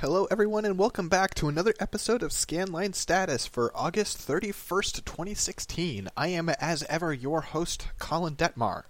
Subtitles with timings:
[0.00, 6.08] Hello, everyone, and welcome back to another episode of Scanline Status for August 31st, 2016.
[6.16, 8.84] I am, as ever, your host, Colin Detmar.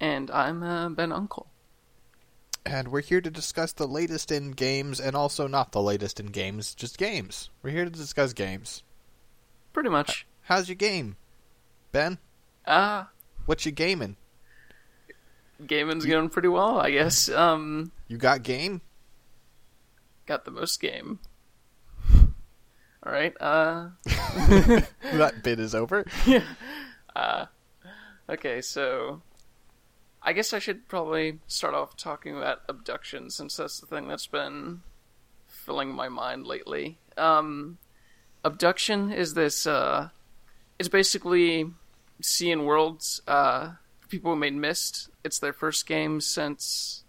[0.00, 1.48] And I'm uh, Ben Uncle.
[2.64, 6.26] And we're here to discuss the latest in games and also not the latest in
[6.26, 7.50] games, just games.
[7.62, 8.84] We're here to discuss games.
[9.72, 10.26] Pretty much.
[10.42, 11.16] How's your game,
[11.90, 12.18] Ben?
[12.66, 13.06] Ah, uh,
[13.46, 14.16] What you gaming?
[15.66, 17.28] gaming's going pretty well, I guess.
[17.28, 18.80] Um, You got game?
[20.28, 21.20] Got the most game.
[23.02, 23.34] All right.
[23.40, 26.04] Uh, that bit is over.
[27.16, 27.46] Uh
[28.28, 29.22] Okay, so
[30.22, 34.26] I guess I should probably start off talking about Obduction since that's the thing that's
[34.26, 34.82] been
[35.46, 36.98] filling my mind lately.
[37.16, 37.78] Um,
[38.44, 39.66] Obduction is this.
[39.66, 40.10] Uh,
[40.78, 41.70] it's basically
[42.20, 43.22] Cyan Worlds.
[43.26, 43.70] Uh,
[44.10, 45.08] people who made Myst.
[45.24, 47.04] It's their first game since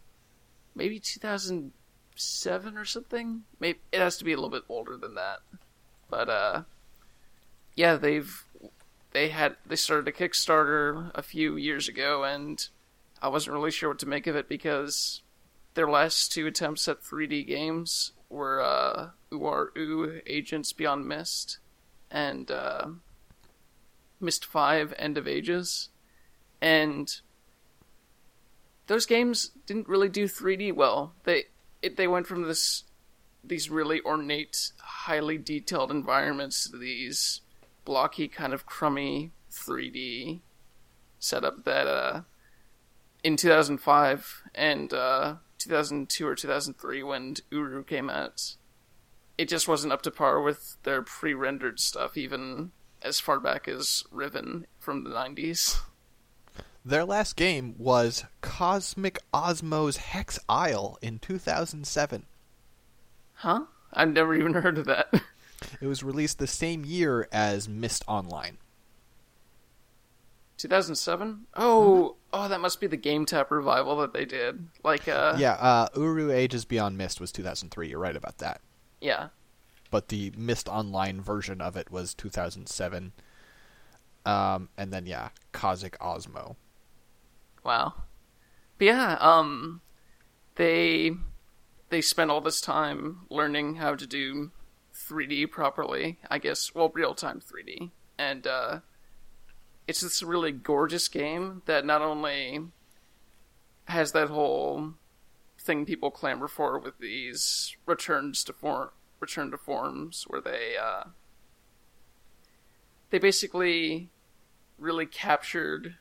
[0.74, 1.00] maybe
[2.20, 3.44] 2007 or something.
[3.60, 5.40] Maybe it has to be a little bit older than that.
[6.10, 6.64] But uh,
[7.76, 8.44] yeah, they've
[9.12, 12.68] they had they started a Kickstarter a few years ago, and
[13.22, 15.22] I wasn't really sure what to make of it because
[15.74, 21.60] their last two attempts at 3D games were uh, Uru Ages Beyond Myst
[22.12, 22.88] and uh,
[24.20, 25.90] Myst 5 End of Ages.
[26.62, 27.22] And
[28.88, 31.14] those games didn't really do 3D well.
[31.24, 31.46] They
[31.82, 32.84] it, they went from this
[33.44, 37.42] these really ornate, highly detailed environments to these
[37.86, 40.42] blocky, kind of crummy 3D
[41.20, 42.22] setup that uh,
[43.24, 48.56] in 2005 and uh, 2002 or 2003 when Uru came out,
[49.38, 54.04] it just wasn't up to par with their pre-rendered stuff, even as far back as
[54.12, 55.80] Riven from the 90s.
[56.86, 62.26] Their last game was Cosmic Osmo's Hex Isle in 2007.
[63.36, 63.62] Huh?
[63.94, 65.14] I've never even heard of that.
[65.82, 68.58] It was released the same year as Myst Online.
[70.58, 71.48] 2007?
[71.56, 74.68] Oh, oh, that must be the GameTap revival that they did.
[74.84, 77.90] Like, uh, Yeah, uh, Uru Ages Beyond Myst was 2003.
[77.90, 78.62] You're right about that.
[79.02, 79.30] yeah.
[79.92, 83.12] But the Myst Online version of it was 2007.
[84.24, 86.58] Um, and then yeah, Cosmic Osmo.
[87.64, 87.94] Wow.
[88.78, 89.82] But yeah, um
[90.56, 91.12] they
[91.90, 94.52] they spent all this time learning how to do
[94.94, 97.92] 3D properly, I guess, well, real-time 3D.
[98.18, 98.80] And uh
[99.88, 102.60] it's this really gorgeous game that not only
[103.86, 104.94] has that whole
[105.58, 111.06] thing people clamor for with these returns to form return to forms where they uh
[113.10, 114.10] they basically
[114.78, 115.96] really captured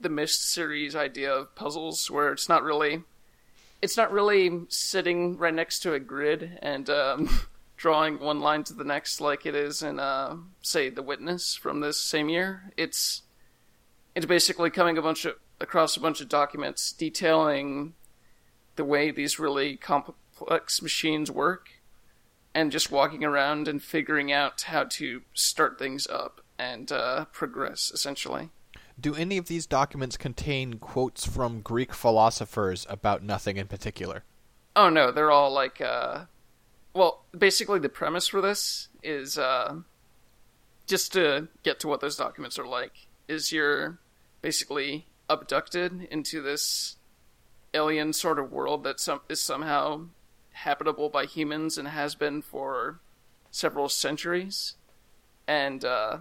[0.00, 3.02] the Myst series idea of puzzles where it's not really
[3.82, 7.28] it's not really sitting right next to a grid and um,
[7.76, 11.80] drawing one line to the next like it is in uh, say The Witness from
[11.80, 12.72] this same year.
[12.76, 13.22] It's
[14.14, 17.94] it's basically coming a bunch of across a bunch of documents detailing
[18.76, 21.68] the way these really complex machines work
[22.54, 27.90] and just walking around and figuring out how to start things up and uh, progress
[27.92, 28.50] essentially.
[28.98, 34.24] Do any of these documents contain quotes from Greek philosophers about nothing in particular?
[34.74, 36.24] Oh no, they're all like uh
[36.94, 39.76] well, basically the premise for this is uh
[40.86, 43.98] just to get to what those documents are like is you're
[44.40, 46.96] basically abducted into this
[47.74, 50.06] alien sort of world that some is somehow
[50.52, 53.00] habitable by humans and has been for
[53.50, 54.74] several centuries.
[55.46, 56.18] And uh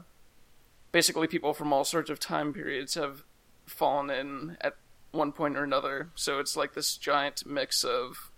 [0.95, 3.25] basically people from all sorts of time periods have
[3.65, 4.77] fallen in at
[5.11, 6.09] one point or another.
[6.15, 8.31] So it's like this giant mix of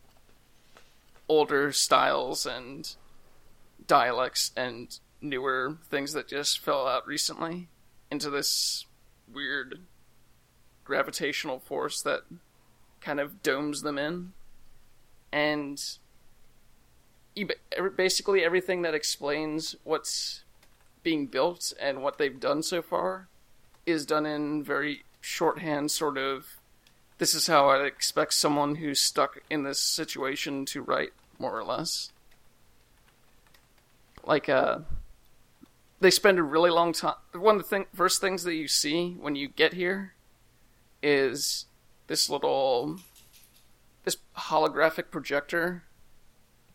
[1.29, 2.95] older styles and
[3.85, 7.67] dialects and newer things that just fell out recently
[8.09, 8.87] into this
[9.31, 9.81] weird
[10.83, 12.21] gravitational force that
[13.01, 14.33] kind of domes them in.
[15.31, 15.79] And
[17.77, 20.41] er, basically everything that explains what's
[21.07, 23.29] being built and what they've done so far
[23.85, 26.57] is done in very shorthand sort of
[27.17, 31.63] this is how I'd expect someone who's stuck in this situation to write, more or
[31.63, 32.11] less.
[34.25, 34.79] Like, uh,
[36.01, 37.15] they spend a really long time.
[37.31, 40.13] One of the thing, first things that you see when you get here
[41.01, 41.67] is
[42.07, 42.99] this little,
[44.03, 45.83] this holographic projector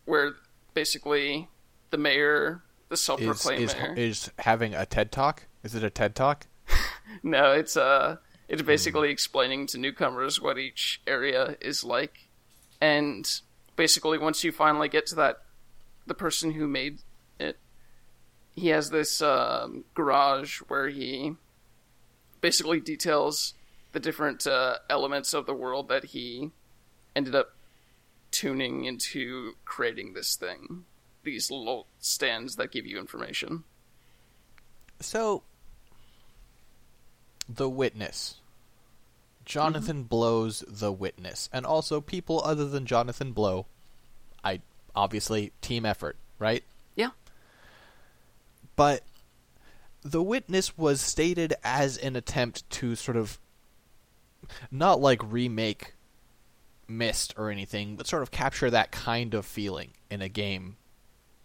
[0.05, 0.37] where
[0.73, 1.49] basically
[1.91, 3.93] the mayor, the Is, self-proclaimed is, mayor.
[3.95, 5.47] is having a TED Talk?
[5.63, 6.47] Is it a TED Talk?
[7.21, 8.17] No, it's uh
[8.47, 12.27] it's basically explaining to newcomers what each area is like.
[12.81, 13.29] And
[13.75, 15.43] basically once you finally get to that
[16.07, 16.99] the person who made
[17.39, 17.59] it
[18.55, 21.35] he has this um, garage where he
[22.41, 23.53] basically details
[23.91, 26.49] the different uh, elements of the world that he
[27.15, 27.55] ended up
[28.31, 30.85] tuning into creating this thing
[31.23, 33.63] these little stands that give you information
[34.99, 35.43] So,
[37.47, 38.35] the witness.
[39.45, 40.07] Jonathan mm-hmm.
[40.07, 43.65] Blow's the witness, and also people other than Jonathan Blow.
[44.43, 44.61] I
[44.95, 46.63] obviously team effort, right?
[46.95, 47.09] yeah
[48.75, 49.03] But
[50.01, 53.39] the witness was stated as an attempt to sort of
[54.71, 55.93] not like remake
[56.87, 60.75] Myst or anything, but sort of capture that kind of feeling in a game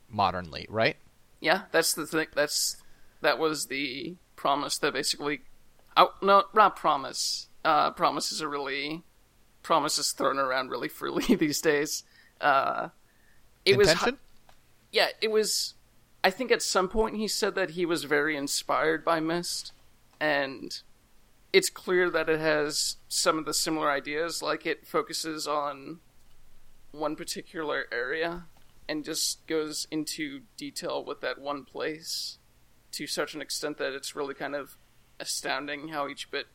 [0.09, 0.97] modernly, right?
[1.41, 2.29] Yeah, that's the thing.
[2.35, 2.77] That's
[3.21, 5.41] that was the promise that basically.
[5.97, 7.49] Oh no, not promise.
[7.65, 9.03] Uh, promises are really
[9.63, 12.05] promises thrown around really freely these days.
[12.41, 12.89] Uh,
[13.65, 14.19] it was Intention?
[14.93, 15.75] yeah, it was.
[16.25, 19.73] I think at some point he said that he was very inspired by Myst,
[20.21, 20.81] and
[21.53, 24.43] it's clear that it has some of the similar ideas.
[24.43, 26.01] Like it focuses on
[26.91, 28.45] one particular area
[28.89, 32.39] and just goes into detail with that one place
[32.93, 34.79] to such an extent that it's really kind of
[35.21, 36.47] astounding how each bit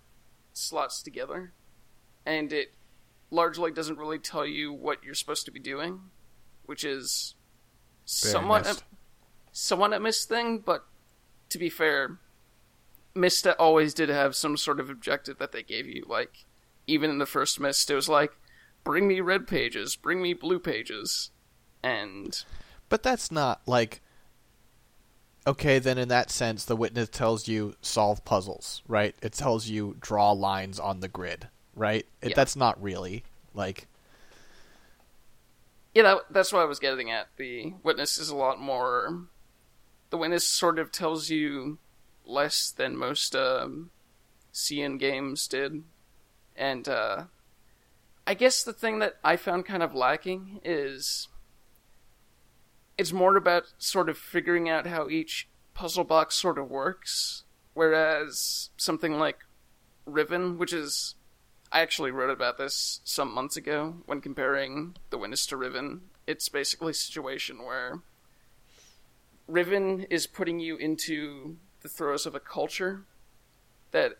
[0.54, 1.54] slots together.
[2.26, 2.74] And it
[3.30, 6.00] largely doesn't really tell you what you're supposed to be doing,
[6.66, 7.36] which is
[8.06, 8.78] Very somewhat a,
[9.52, 10.86] somewhat a Myst thing, but
[11.50, 12.20] to be fair,
[13.14, 16.06] Myst always did have some sort of objective that they gave you.
[16.08, 16.46] Like,
[16.88, 18.32] even in the first Myst, it was like,
[18.84, 21.30] bring me red pages, bring me blue pages.
[21.84, 22.44] And
[22.90, 24.02] But that's not like
[25.46, 29.16] okay, then in that sense the witness tells you solve puzzles, right?
[29.22, 32.06] It tells you draw lines on the grid, right?
[32.22, 32.36] It, Yeah.
[32.36, 33.88] That's not really like
[35.94, 37.28] yeah, that, that's what I was getting at.
[37.38, 39.26] The witness is a lot more.
[40.10, 41.78] The witness sort of tells you
[42.26, 43.92] less than most um,
[44.52, 45.84] Cyan games did,
[46.56, 47.24] and uh,
[48.26, 51.28] I guess the thing that I found kind of lacking is
[52.98, 57.44] it's more about sort of figuring out how each puzzle box sort of works,
[57.74, 59.40] whereas something like
[60.06, 61.16] Riven, which is
[61.72, 66.02] I actually wrote about this some months ago when comparing The Witness to Riven.
[66.28, 68.02] It's basically a situation where
[69.48, 73.06] Riven is putting you into the throes of a culture
[73.92, 74.20] that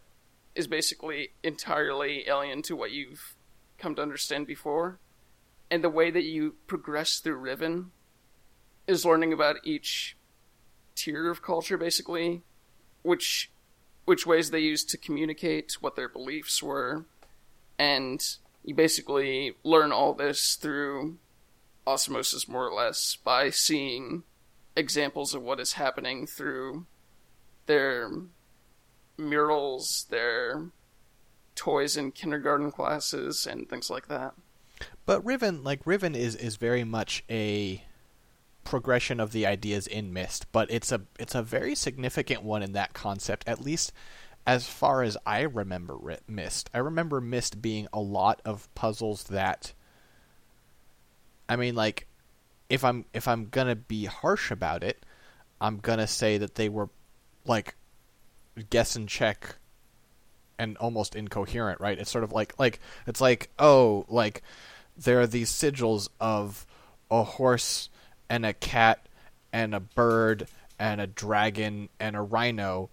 [0.56, 3.36] is basically entirely alien to what you've
[3.78, 5.00] come to understand before.
[5.70, 7.92] And the way that you progress through Riven
[8.88, 10.16] is learning about each
[10.96, 12.44] tier of culture basically,
[13.02, 13.52] which
[14.06, 17.06] which ways they used to communicate, what their beliefs were,
[17.80, 21.18] and you basically learn all this through
[21.88, 24.24] osmosis more or less by seeing
[24.76, 26.86] examples of what is happening through
[27.66, 28.10] their
[29.18, 30.66] murals, their
[31.56, 34.34] toys in kindergarten classes and things like that.
[35.06, 37.84] But Riven, like Riven, is is very much a
[38.64, 42.74] progression of the ideas in Myst, but it's a it's a very significant one in
[42.74, 43.44] that concept.
[43.48, 43.94] At least
[44.46, 49.74] as far as I remember Myst, I remember Myst being a lot of puzzles that.
[51.48, 52.08] I mean, like,
[52.70, 55.06] if I'm if I'm gonna be harsh about it,
[55.62, 56.90] I'm gonna say that they were,
[57.46, 57.76] like,
[58.70, 59.56] guess and check
[60.58, 62.00] and almost incoherent, right?
[62.00, 64.42] It's sort of like like it's like oh, like
[64.98, 66.66] there are these sigils of
[67.10, 67.90] a horse
[68.34, 69.06] and a cat
[69.52, 70.48] and a bird
[70.80, 72.90] and a dragon and a rhino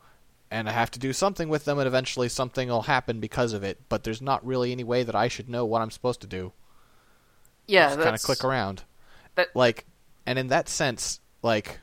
[0.50, 3.62] and I have to do something with them and eventually something will happen because of
[3.62, 6.26] it, but there's not really any way that I should know what I'm supposed to
[6.26, 6.52] do.
[7.66, 8.82] Yeah, Just kind of click around.
[9.36, 9.86] that- Like
[10.26, 11.78] and in that sense, like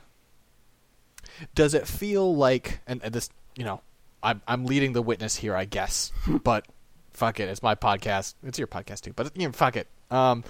[1.55, 3.81] does it feel like and, and this, you know,
[4.21, 6.11] I'm I'm leading the witness here, I guess.
[6.43, 6.65] but
[7.13, 8.35] fuck it, it's my podcast.
[8.43, 9.87] It's your podcast too, but you know, fuck it.
[10.11, 10.43] Um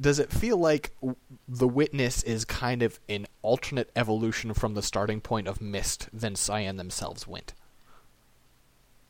[0.00, 0.96] does it feel like
[1.46, 6.36] the witness is kind of an alternate evolution from the starting point of Myst than
[6.36, 7.52] Cyan themselves went?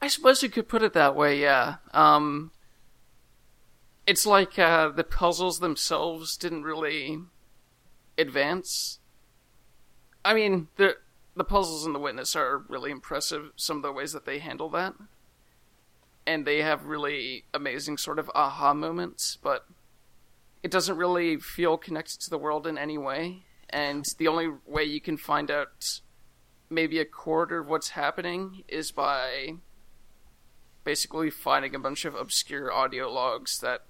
[0.02, 1.76] I suppose you could put it that way, yeah.
[1.92, 2.50] Um,
[4.06, 7.18] it's like uh, the puzzles themselves didn't really
[8.18, 8.98] advance.
[10.24, 10.96] I mean, the
[11.36, 13.52] the puzzles in the Witness are really impressive.
[13.56, 14.94] Some of the ways that they handle that,
[16.26, 19.38] and they have really amazing sort of aha moments.
[19.40, 19.66] But
[20.62, 23.44] it doesn't really feel connected to the world in any way.
[23.68, 26.00] And the only way you can find out
[26.68, 29.54] maybe a quarter of what's happening is by
[30.84, 33.82] basically finding a bunch of obscure audio logs that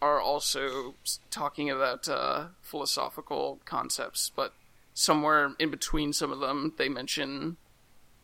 [0.00, 0.94] are also
[1.30, 4.52] talking about uh, philosophical concepts, but
[4.94, 7.56] somewhere in between some of them, they mention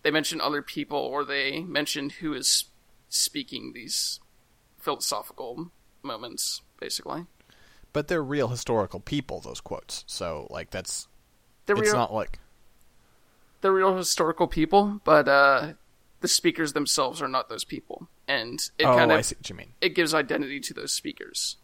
[0.03, 2.65] they mention other people or they mention who is
[3.09, 4.21] speaking these
[4.79, 5.71] philosophical
[6.03, 7.27] moments, basically.
[7.99, 9.41] But they're real historical people.
[9.41, 11.09] Those quotes, so like that's
[11.67, 12.39] They're it's real, not like
[13.61, 15.73] they're real historical people, but uh,
[16.21, 19.51] the speakers themselves are not those people, and it oh, kind I of see what
[19.51, 19.73] you mean.
[19.81, 21.57] it gives identity to those speakers.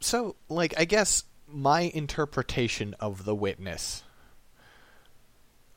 [0.00, 4.02] So, like, I guess my interpretation of the witness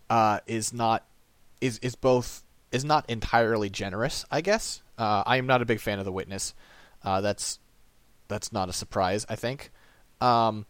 [0.10, 1.06] uh, is not
[1.62, 2.42] is is both
[2.72, 4.26] is not entirely generous.
[4.32, 6.56] I guess uh, I am not a big fan of the witness.
[7.04, 7.60] Uh, that's
[8.28, 9.26] that's not a surprise.
[9.30, 9.72] I think,
[10.22, 10.66] um,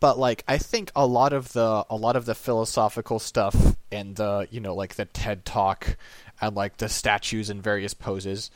[0.00, 4.16] but like I think a lot of the a lot of the philosophical stuff and
[4.16, 5.96] the you know like the TED talk
[6.40, 8.50] and like the statues in various poses.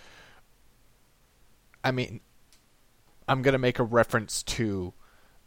[1.85, 2.21] I mean,
[3.29, 4.93] I'm gonna make a reference to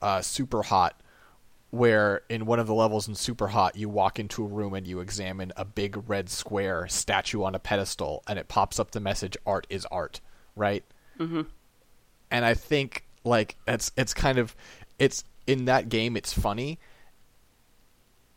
[0.02, 1.00] uh, Super Hot,
[1.72, 4.88] where in one of the levels in Super Hot, you walk into a room and
[4.88, 9.00] you examine a big red square statue on a pedestal, and it pops up the
[9.00, 10.22] message "Art is art,"
[10.56, 10.84] right?
[11.20, 11.42] Mm-hmm.
[12.32, 14.56] And I think like it's it's kind of
[14.98, 16.80] it's in that game it's funny.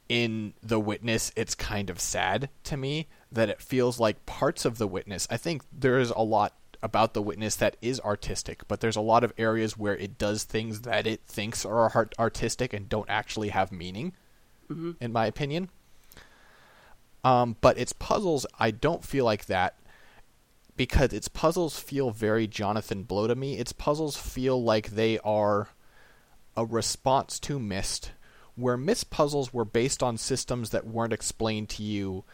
[0.08, 4.76] In The Witness, it's kind of sad to me that it feels like parts of
[4.76, 5.26] The Witness.
[5.30, 9.00] I think there is a lot about the witness that is artistic, but there's a
[9.00, 13.50] lot of areas where it does things that it thinks are artistic and don't actually
[13.50, 14.12] have meaning,
[14.68, 14.92] Mm-hmm.
[15.00, 15.70] in my opinion.
[17.24, 19.76] Um, but its puzzles, I don't feel like that
[20.82, 23.56] because its puzzles feel very Jonathan Blow to me.
[23.56, 25.68] Its puzzles feel like they are
[26.56, 28.10] a response to Myst,
[28.56, 32.24] where Myst puzzles were based on systems that weren't explained to you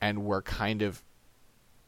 [0.00, 1.04] and were kind of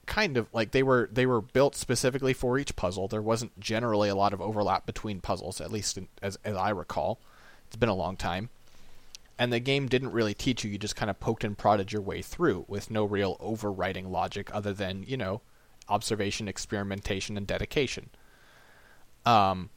[0.06, 3.09] kind of like they were they were built specifically for each puzzle.
[3.09, 6.71] There wasn't generally a lot of overlap between puzzles, at least in, as as I
[6.71, 7.18] recall.
[7.66, 8.50] It's been a long time.
[9.37, 12.02] And the game didn't really teach you, you just kind of poked and prodded your
[12.02, 15.40] way through with no real overriding logic other than, you know,
[15.88, 18.11] observation, experimentation, and dedication.
[19.25, 19.71] Um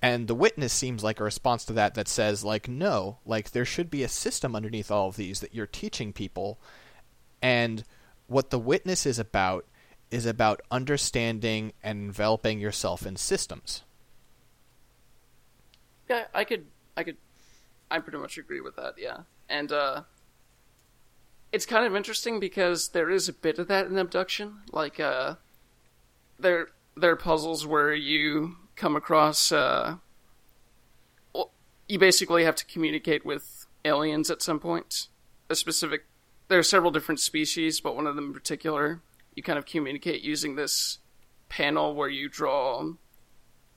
[0.00, 3.64] and the witness seems like a response to that that says like no, like there
[3.64, 6.58] should be a system underneath all of these that you're teaching people
[7.42, 7.84] and
[8.26, 9.64] what the witness is about
[10.10, 13.82] is about understanding and enveloping yourself in systems.
[16.08, 17.16] Yeah, I could, I could,
[17.90, 18.94] I pretty much agree with that.
[18.96, 20.02] Yeah, and uh,
[21.52, 24.58] it's kind of interesting because there is a bit of that in Obduction.
[24.72, 25.36] Like, uh,
[26.38, 29.96] there there are puzzles where you come across, uh,
[31.32, 31.52] well,
[31.88, 35.08] you basically have to communicate with aliens at some point.
[35.48, 36.06] A specific,
[36.48, 39.00] there are several different species, but one of them in particular,
[39.34, 40.98] you kind of communicate using this
[41.48, 42.92] panel where you draw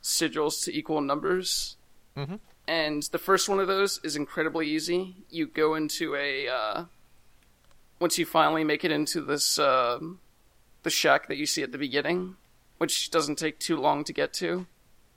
[0.01, 1.77] sigils to equal numbers
[2.17, 2.35] Mm-hmm.
[2.67, 5.15] and the first one of those is incredibly easy.
[5.29, 6.85] You go into a uh,
[8.01, 9.99] once you finally make it into this uh,
[10.81, 12.35] the shack that you see at the beginning,
[12.79, 14.65] which doesn't take too long to get to.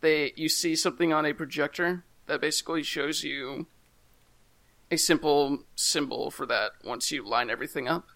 [0.03, 3.67] They you see something on a projector that basically shows you
[4.91, 8.09] a simple symbol for that once you line everything up,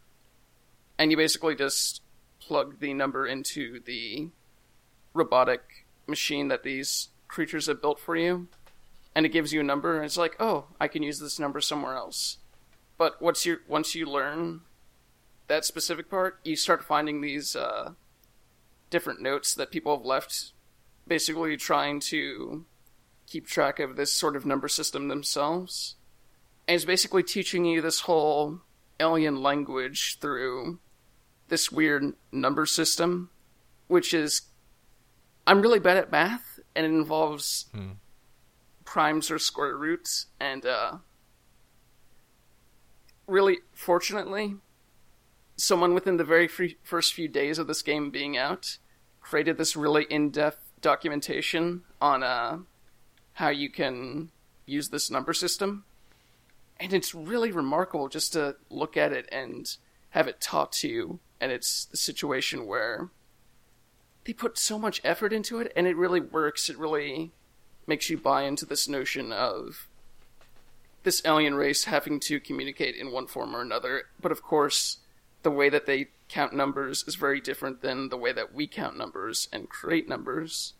[0.98, 2.02] and you basically just
[2.38, 4.28] plug the number into the
[5.14, 8.48] robotic machine that these creatures have built for you
[9.14, 11.60] and it gives you a number and it's like oh i can use this number
[11.60, 12.38] somewhere else
[12.98, 14.60] but once you once you learn
[15.46, 17.92] that specific part you start finding these uh,
[18.90, 20.52] different notes that people have left
[21.06, 22.66] basically trying to
[23.26, 25.94] keep track of this sort of number system themselves.
[26.66, 28.60] And it's basically teaching you this whole
[29.00, 30.80] alien language through
[31.48, 33.30] this weird number system
[33.86, 34.42] which is
[35.46, 37.66] i'm really bad at math and it involves
[38.88, 40.96] primes or square roots, and uh,
[43.28, 44.56] really, fortunately,
[45.56, 48.78] someone within the very free first few days of this game being out
[49.20, 52.58] created this really in-depth documentation on uh,
[53.34, 54.30] how you can
[54.66, 55.84] use this number system,
[56.80, 59.76] and it's really remarkable just to look at it and
[60.10, 61.20] have it taught to you.
[61.40, 63.10] And it's the situation where
[64.24, 66.68] they put so much effort into it, and it really works.
[66.68, 67.32] It really
[67.86, 69.87] makes you buy into this notion of
[71.02, 74.04] this alien race having to communicate in one form or another.
[74.20, 74.98] But of course,
[75.42, 78.96] the way that they count numbers is very different than the way that we count
[78.96, 80.74] numbers and create numbers.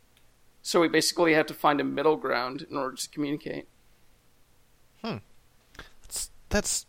[0.63, 3.69] So we basically have to find a middle ground in order to communicate.
[6.03, 6.87] That's, that's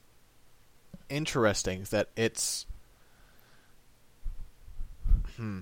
[1.09, 2.65] interesting that it's
[5.38, 5.62] hmm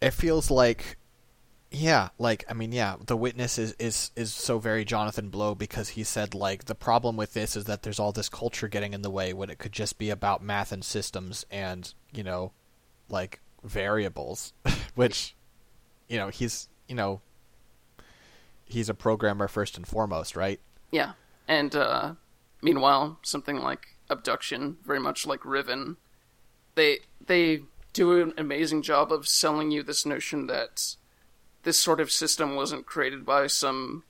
[0.00, 0.96] it feels like
[1.76, 5.90] yeah, like I mean, yeah, the witness is is is so very Jonathan Blow because
[5.90, 9.02] he said like the problem with this is that there's all this culture getting in
[9.02, 12.52] the way when it could just be about math and systems and you know,
[13.08, 14.52] like variables,
[14.94, 15.34] which
[16.08, 17.20] you know he's you know
[18.64, 20.60] he's a programmer first and foremost, right?
[20.90, 21.12] Yeah,
[21.46, 22.14] and uh,
[22.62, 25.98] meanwhile, something like Obduction, very much like Riven,
[26.74, 30.96] they they do an amazing job of selling you this notion that
[31.66, 34.04] this sort of system wasn't created by some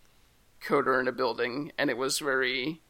[0.63, 2.83] coder in a building, and it was very.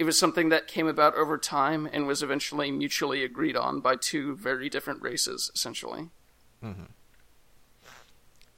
[0.00, 3.96] It was something that came about over time and was eventually mutually agreed on by
[3.96, 6.08] two very different races, essentially.
[6.64, 6.84] Mm-hmm.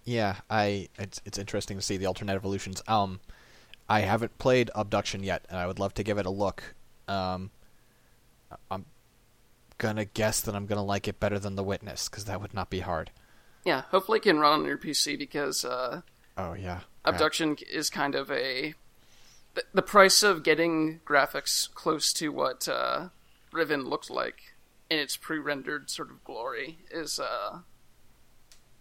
[0.05, 2.83] Yeah, I it's it's interesting to see the alternate evolutions.
[2.89, 3.21] Um,
[3.91, 6.63] I haven't played Obduction yet, and I would love to give it a look.
[7.09, 7.51] Um,
[8.71, 8.87] I'm
[9.77, 12.71] gonna guess that I'm gonna like it better than The Witness because that would not
[12.71, 13.11] be hard.
[13.65, 16.03] Yeah, hopefully it can run on your PC because uh,
[16.37, 18.75] Oh yeah, Obduction is kind of a
[19.55, 23.09] the, the price of getting graphics close to what uh,
[23.53, 24.55] Riven looked like
[24.89, 27.61] in its pre-rendered sort of glory is uh,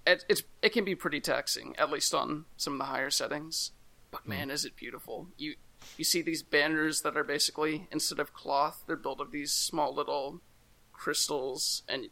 [0.06, 3.72] it, it's it can be pretty taxing, at least on some of the higher settings.
[4.12, 5.28] But man, is it beautiful!
[5.38, 5.56] You
[5.98, 9.94] you see these banners that are basically instead of cloth, they're built of these small
[9.94, 10.42] little
[10.94, 12.08] crystals, and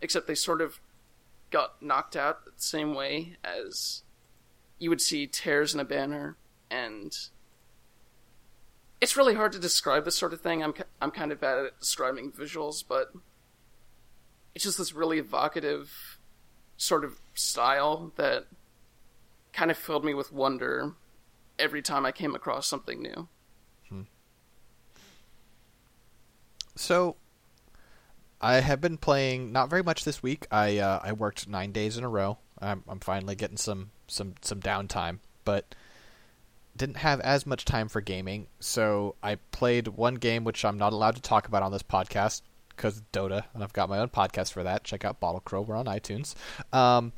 [0.00, 0.80] except they sort of
[1.52, 4.02] got knocked out the same way as
[4.78, 6.36] you would see tears in a banner,
[6.70, 7.16] and
[9.00, 10.62] it's really hard to describe this sort of thing.
[10.62, 13.12] I'm I'm kind of bad at describing visuals, but
[14.54, 16.18] it's just this really evocative
[16.76, 18.46] sort of style that
[19.52, 20.94] kind of filled me with wonder
[21.58, 23.28] every time I came across something new.
[23.88, 24.02] Hmm.
[26.74, 27.16] So,
[28.42, 30.46] I have been playing not very much this week.
[30.50, 32.38] I uh, I worked nine days in a row.
[32.60, 35.74] I'm I'm finally getting some some some downtime, but
[36.76, 38.48] didn't have as much time for gaming.
[38.58, 42.42] So I played one game which I'm not allowed to talk about on this podcast
[42.70, 44.82] because Dota, and I've got my own podcast for that.
[44.82, 45.60] Check out Bottle Crow.
[45.60, 46.34] We're on iTunes.
[46.72, 47.12] Um,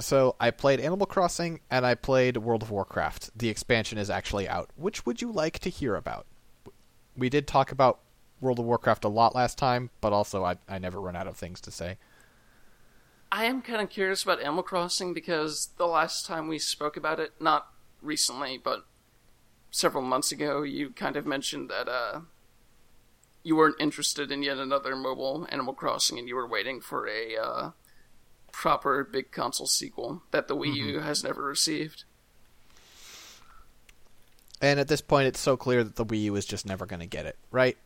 [0.00, 3.38] so I played Animal Crossing and I played World of Warcraft.
[3.38, 4.70] The expansion is actually out.
[4.76, 6.26] Which would you like to hear about?
[7.16, 8.00] We did talk about
[8.40, 11.36] World of Warcraft a lot last time, but also I I never run out of
[11.36, 11.98] things to say.
[13.30, 17.20] I am kind of curious about Animal Crossing because the last time we spoke about
[17.20, 17.70] it, not
[18.00, 18.86] recently, but
[19.70, 22.20] several months ago, you kind of mentioned that uh,
[23.42, 27.36] you weren't interested in yet another mobile Animal Crossing, and you were waiting for a
[27.36, 27.70] uh,
[28.50, 32.04] proper big console sequel that the Wii U has never received.
[34.60, 37.00] And at this point, it's so clear that the Wii U is just never going
[37.00, 37.76] to get it, right?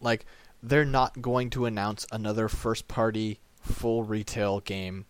[0.00, 0.24] Like,
[0.62, 5.06] they're not going to announce another first party full retail game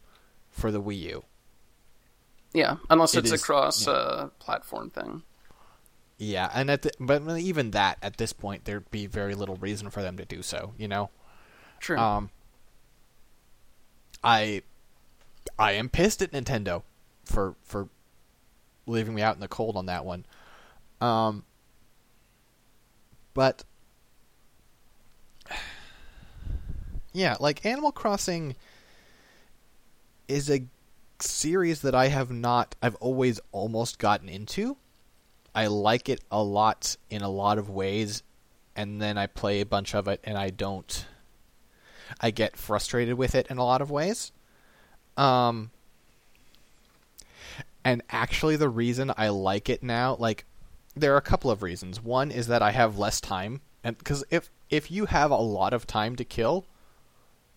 [0.51, 1.24] for the Wii U.
[2.53, 3.92] Yeah, unless It it's a cross yeah.
[3.92, 5.22] uh, platform thing.
[6.16, 9.90] Yeah, and at the, but even that, at this point, there'd be very little reason
[9.90, 11.11] for them to do so, you know?
[11.79, 11.96] True.
[11.96, 12.31] Um,
[14.24, 14.62] I,
[15.59, 16.83] I am pissed at Nintendo
[17.24, 17.88] for for
[18.87, 20.27] leaving me out in the cold on that one.
[21.01, 21.44] Um,
[23.35, 23.62] but
[27.18, 28.54] yeah, like Animal Crossing
[30.28, 30.64] is a
[31.18, 32.76] series that I have not.
[32.81, 34.76] I've always almost gotten into.
[35.54, 38.22] I like it a lot in a lot of ways,
[38.76, 41.07] and then I play a bunch of it and I don't.
[42.20, 44.33] I get frustrated with it in a lot of ways.
[45.16, 45.70] Um,
[47.85, 50.44] and actually, the reason I like it now, like,
[50.94, 52.02] there are a couple of reasons.
[52.02, 55.72] One is that I have less time, and because if if you have a lot
[55.72, 56.64] of time to kill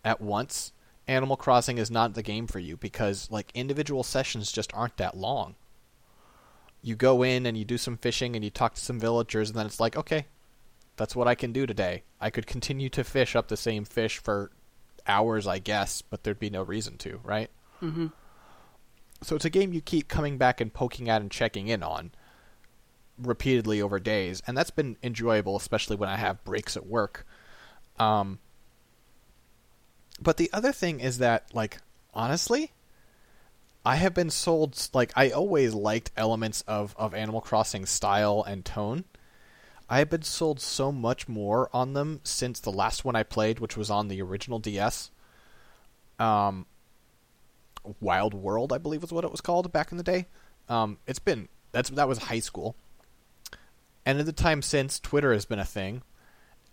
[0.03, 0.73] at once,
[1.07, 5.17] Animal Crossing is not the game for you because like individual sessions just aren't that
[5.17, 5.55] long.
[6.81, 9.59] You go in and you do some fishing and you talk to some villagers, and
[9.59, 10.25] then it's like, okay,
[10.95, 12.03] that's what I can do today.
[12.19, 14.51] I could continue to fish up the same fish for
[15.05, 17.49] hours, I guess, but there'd be no reason to, right?
[17.81, 18.07] mm-hmm.
[19.21, 22.11] So it's a game you keep coming back and poking at and checking in on
[23.19, 27.25] repeatedly over days, and that's been enjoyable, especially when I have breaks at work.
[27.99, 28.39] Um,
[30.21, 31.79] but the other thing is that, like,
[32.13, 32.71] honestly,
[33.83, 38.63] I have been sold like I always liked elements of of Animal Crossing style and
[38.63, 39.05] tone.
[39.89, 43.59] I have been sold so much more on them since the last one I played,
[43.59, 45.09] which was on the original DS.
[46.17, 46.65] Um,
[47.99, 50.27] Wild World, I believe was what it was called back in the day.
[50.69, 52.75] Um, it's been that's that was high school,
[54.05, 56.03] and in the time since, Twitter has been a thing,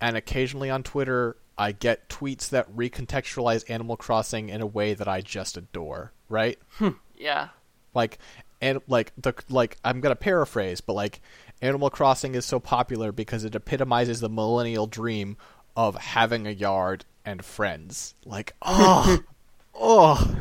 [0.01, 5.09] and occasionally on Twitter I get tweets that recontextualize Animal Crossing in a way that
[5.09, 6.59] I just adore, right?
[6.75, 6.91] Hmm.
[7.17, 7.49] Yeah.
[7.95, 8.19] like
[8.61, 11.21] and like the like I'm gonna paraphrase, but like
[11.61, 15.37] Animal Crossing is so popular because it epitomizes the millennial dream
[15.77, 18.15] of having a yard and friends.
[18.25, 19.19] Like oh
[19.75, 20.37] oh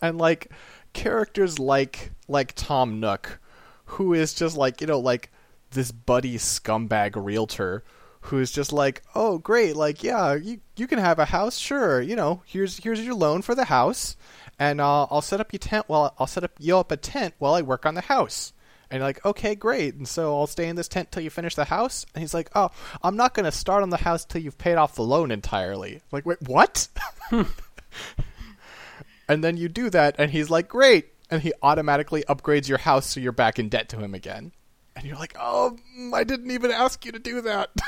[0.00, 0.50] and like
[0.94, 3.40] characters like like Tom Nook,
[3.84, 5.30] who is just like, you know, like
[5.72, 7.84] this buddy scumbag realtor
[8.20, 9.76] who's just like, "Oh, great!
[9.76, 12.00] Like, yeah, you you can have a house, sure.
[12.00, 14.16] You know, here's here's your loan for the house,
[14.58, 15.86] and uh, I'll set up your tent.
[15.88, 18.52] Well, I'll set up you up a tent while I work on the house."
[18.90, 21.54] And you're like, "Okay, great." And so I'll stay in this tent till you finish
[21.54, 22.04] the house.
[22.14, 22.70] And he's like, "Oh,
[23.02, 26.02] I'm not going to start on the house till you've paid off the loan entirely."
[26.12, 26.88] Like, wait, what?
[29.28, 33.06] and then you do that, and he's like, "Great." And he automatically upgrades your house
[33.06, 34.50] so you're back in debt to him again.
[34.96, 35.78] And you're like, oh,
[36.12, 37.70] I didn't even ask you to do that.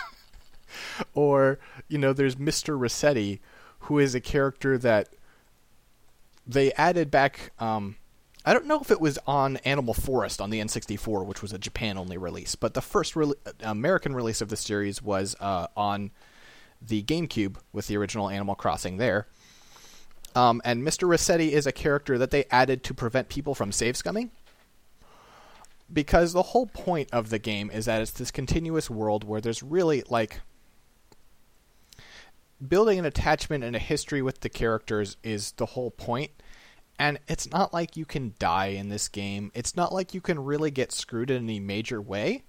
[1.15, 1.59] or
[1.89, 2.79] you know there's Mr.
[2.79, 3.41] Resetti
[3.81, 5.09] who is a character that
[6.47, 7.97] they added back um,
[8.45, 11.59] I don't know if it was on Animal Forest on the N64 which was a
[11.59, 16.11] Japan only release but the first re- American release of the series was uh, on
[16.81, 19.27] the GameCube with the original Animal Crossing there
[20.35, 21.07] um, and Mr.
[21.07, 24.31] Resetti is a character that they added to prevent people from save scumming
[25.93, 29.63] because the whole point of the game is that it's this continuous world where there's
[29.63, 30.41] really like
[32.69, 36.31] building an attachment and a history with the characters is the whole point.
[36.99, 39.51] And it's not like you can die in this game.
[39.55, 42.45] It's not like you can really get screwed in any major way.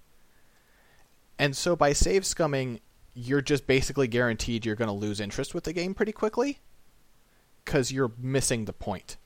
[1.38, 2.80] And so by save scumming,
[3.14, 6.58] you're just basically guaranteed you're going to lose interest with the game pretty quickly
[7.64, 9.16] because you're missing the point.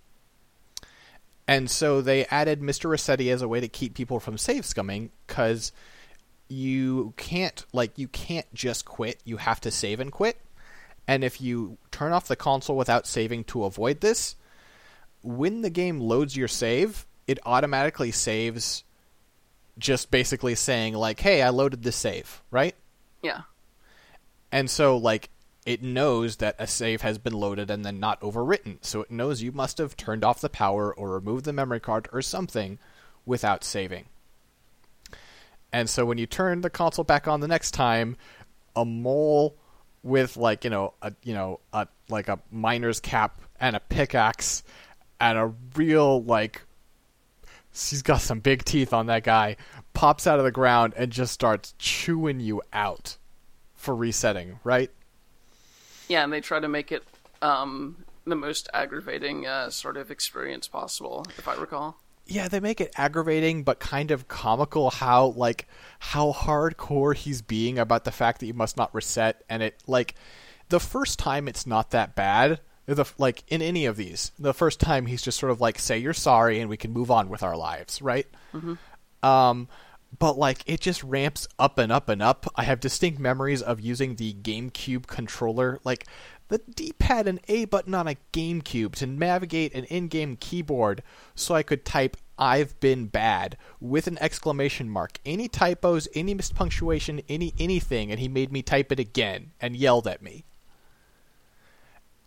[1.46, 2.90] And so they added Mr.
[2.90, 5.72] Resetti as a way to keep people from save scumming because
[6.48, 9.20] you can't like you can't just quit.
[9.24, 10.38] You have to save and quit.
[11.08, 14.36] And if you turn off the console without saving to avoid this,
[15.22, 18.84] when the game loads your save, it automatically saves
[19.78, 22.74] just basically saying like, "Hey, I loaded this save," right?
[23.22, 23.42] Yeah.
[24.52, 25.30] And so like
[25.64, 28.78] it knows that a save has been loaded and then not overwritten.
[28.82, 32.08] So it knows you must have turned off the power or removed the memory card
[32.12, 32.78] or something
[33.26, 34.06] without saving.
[35.72, 38.16] And so when you turn the console back on the next time,
[38.74, 39.56] a mole
[40.02, 44.62] with like you know a you know a like a miner's cap and a pickaxe
[45.20, 46.62] and a real like
[47.72, 49.56] he's got some big teeth on that guy
[49.92, 53.16] pops out of the ground and just starts chewing you out
[53.74, 54.90] for resetting right
[56.08, 57.04] Yeah, and they try to make it
[57.42, 61.98] um, the most aggravating uh, sort of experience possible, if I recall.
[62.28, 65.66] Yeah they make it aggravating but kind of comical how like
[65.98, 70.14] how hardcore he's being about the fact that you must not reset and it like
[70.68, 74.80] the first time it's not that bad the like in any of these the first
[74.80, 77.42] time he's just sort of like say you're sorry and we can move on with
[77.42, 78.26] our lives right?
[79.22, 79.68] Um
[80.18, 82.46] but like it just ramps up and up and up.
[82.56, 86.06] I have distinct memories of using the gamecube controller like
[86.48, 91.02] the d-pad and a button on a gamecube to navigate an in-game keyboard
[91.34, 97.22] so i could type i've been bad with an exclamation mark any typos any mispunctuation
[97.28, 100.44] any anything and he made me type it again and yelled at me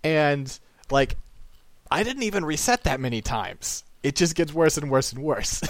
[0.04, 1.16] and like
[1.92, 3.84] I didn't even reset that many times.
[4.02, 5.62] It just gets worse and worse and worse.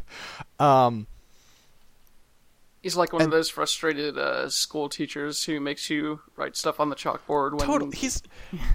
[0.58, 1.06] um,
[2.86, 6.78] He's like one And- of those frustrated uh, school teachers who makes you write stuff
[6.78, 7.90] on the chalkboard when total.
[7.90, 8.22] He's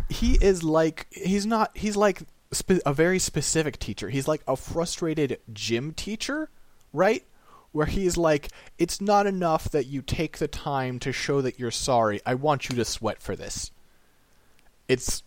[0.09, 1.71] he is like he's not.
[1.77, 4.09] He's like spe- a very specific teacher.
[4.09, 6.49] He's like a frustrated gym teacher,
[6.91, 7.23] right?
[7.71, 11.71] Where he's like, it's not enough that you take the time to show that you're
[11.71, 12.19] sorry.
[12.25, 13.71] I want you to sweat for this.
[14.89, 15.23] It's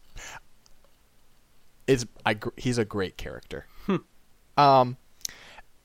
[1.87, 3.67] it's I he's a great character.
[4.59, 4.99] Um,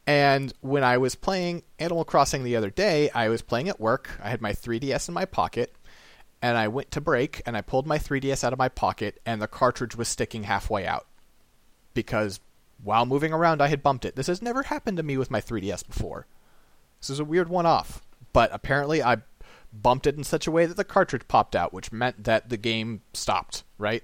[0.09, 4.09] and when I was playing Animal Crossing the other day, I was playing at work.
[4.19, 5.75] I had my 3DS in my pocket,
[6.41, 9.39] and I went to break, and I pulled my 3DS out of my pocket, and
[9.39, 11.05] the cartridge was sticking halfway out
[11.93, 12.39] because
[12.83, 14.15] while moving around, I had bumped it.
[14.15, 16.25] This has never happened to me with my 3DS before.
[16.99, 18.01] This is a weird one-off,
[18.33, 19.17] but apparently I
[19.71, 22.57] bumped it in such a way that the cartridge popped out, which meant that the
[22.57, 23.63] game stopped.
[23.77, 24.01] Right?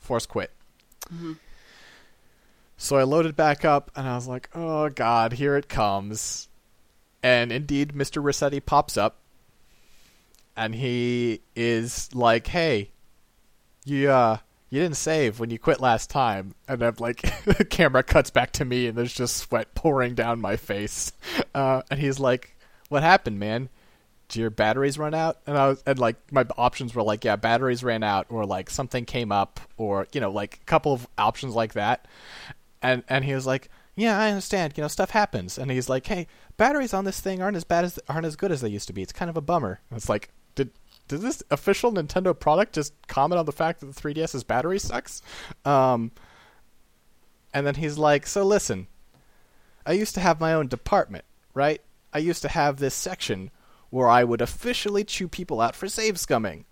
[0.00, 0.50] Force quit.
[1.10, 1.32] Mm-hmm.
[2.82, 6.48] So I loaded back up and I was like, oh god, here it comes.
[7.22, 8.22] And indeed, Mr.
[8.22, 9.18] Resetti pops up
[10.56, 12.90] and he is like, hey,
[13.84, 14.38] you, uh,
[14.70, 16.54] you didn't save when you quit last time.
[16.68, 20.40] And I'm like, the camera cuts back to me and there's just sweat pouring down
[20.40, 21.12] my face.
[21.52, 22.56] Uh, and he's like,
[22.90, 23.68] what happened, man?
[24.28, 25.38] Did your batteries run out?
[25.48, 28.70] And I was, and like my options were like, yeah, batteries ran out, or like
[28.70, 32.06] something came up, or you know, like a couple of options like that.
[32.82, 34.74] And and he was like, yeah, I understand.
[34.76, 35.58] You know, stuff happens.
[35.58, 38.52] And he's like, hey, batteries on this thing aren't as bad as aren't as good
[38.52, 39.02] as they used to be.
[39.02, 39.80] It's kind of a bummer.
[39.90, 40.70] And it's like, did
[41.08, 45.22] did this official Nintendo product just comment on the fact that the 3DS's battery sucks?
[45.64, 46.12] Um,
[47.52, 48.86] and then he's like, so listen,
[49.84, 51.80] I used to have my own department, right?
[52.12, 53.50] I used to have this section
[53.90, 56.64] where I would officially chew people out for save scumming.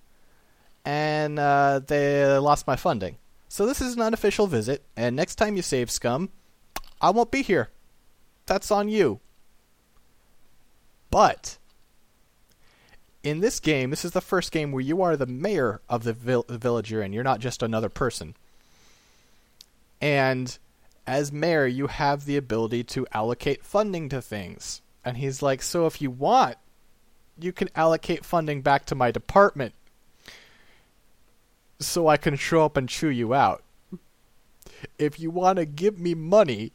[0.84, 3.18] And uh, they lost my funding.
[3.48, 6.28] So this is an unofficial visit, and next time you save scum,
[7.00, 7.70] I won't be here.
[8.46, 9.20] That's on you.
[11.10, 11.58] But
[13.22, 16.12] in this game, this is the first game where you are the mayor of the,
[16.12, 17.12] vil- village you're in.
[17.12, 18.34] You're not just another person.
[20.00, 20.56] And
[21.06, 24.82] as mayor, you have the ability to allocate funding to things.
[25.04, 26.56] And he's like, so if you want,
[27.40, 29.74] you can allocate funding back to my department
[31.80, 33.62] so I can show up and chew you out.
[34.98, 36.72] If you want to give me money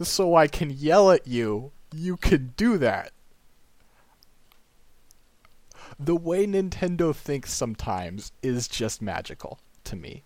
[0.00, 3.12] so I can yell at you, you can do that.
[5.98, 10.22] The way Nintendo thinks sometimes is just magical to me.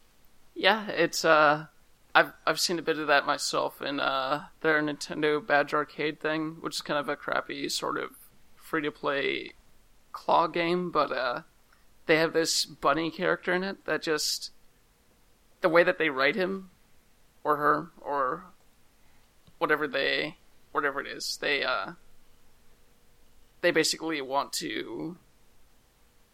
[0.55, 1.67] Yeah, it's uh
[2.15, 6.59] I've I've seen a bit of that myself in uh their Nintendo Badge Arcade thing,
[6.61, 8.11] which is kind of a crappy sort of
[8.55, 9.53] free to play
[10.13, 11.43] claw game, but uh
[12.07, 14.51] they have this bunny character in it that just
[15.61, 16.71] the way that they write him
[17.43, 18.45] or her or
[19.59, 20.37] whatever they
[20.73, 21.93] whatever it is, they uh
[23.61, 25.17] they basically want to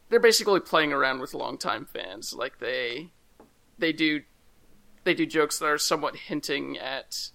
[0.09, 2.35] they're basically playing around with longtime fans.
[2.35, 3.11] Like they
[3.79, 4.23] they do
[5.05, 7.31] they do jokes that are somewhat hinting at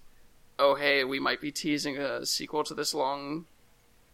[0.58, 3.46] oh hey, we might be teasing a sequel to this long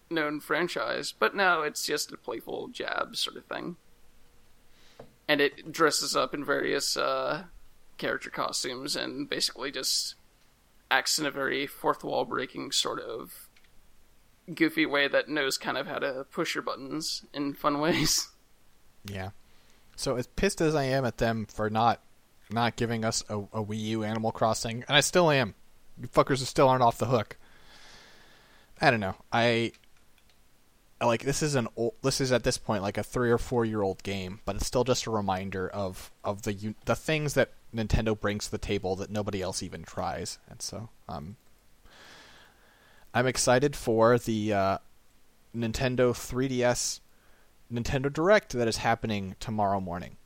[0.08, 3.76] known franchise, but no, it's just a playful jab sort of thing.
[5.28, 7.44] And it dresses up in various uh,
[7.98, 10.16] character costumes and basically just
[10.90, 13.48] acts in a very fourth wall breaking sort of
[14.52, 18.28] goofy way that knows kind of how to push your buttons in fun ways.
[19.04, 19.30] Yeah.
[19.96, 22.00] So as pissed as I am at them for not
[22.50, 25.54] not giving us a, a Wii U Animal Crossing, and I still am.
[26.00, 27.38] You fuckers still aren't off the hook.
[28.80, 29.14] I don't know.
[29.32, 29.72] I
[31.06, 33.64] like this is an old, this is at this point like a three or four
[33.64, 37.50] year old game, but it's still just a reminder of of the the things that
[37.74, 41.36] Nintendo brings to the table that nobody else even tries, and so um,
[43.14, 44.78] I'm excited for the uh,
[45.54, 47.00] Nintendo 3DS
[47.72, 50.16] Nintendo Direct that is happening tomorrow morning.